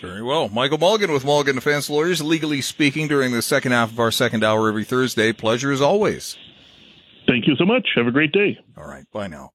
Very 0.00 0.22
well. 0.22 0.48
Michael 0.48 0.78
Mulligan 0.78 1.12
with 1.12 1.24
Mulligan 1.24 1.56
Defense 1.56 1.90
Lawyers, 1.90 2.22
legally 2.22 2.62
speaking, 2.62 3.06
during 3.06 3.32
the 3.32 3.42
second 3.42 3.72
half 3.72 3.90
of 3.90 4.00
our 4.00 4.10
second 4.10 4.42
hour 4.42 4.68
every 4.68 4.84
Thursday. 4.84 5.32
Pleasure 5.32 5.70
as 5.70 5.82
always. 5.82 6.38
Thank 7.26 7.46
you 7.46 7.54
so 7.56 7.66
much. 7.66 7.86
Have 7.96 8.06
a 8.06 8.10
great 8.10 8.32
day. 8.32 8.58
All 8.78 8.86
right. 8.86 9.04
Bye 9.12 9.28
now. 9.28 9.48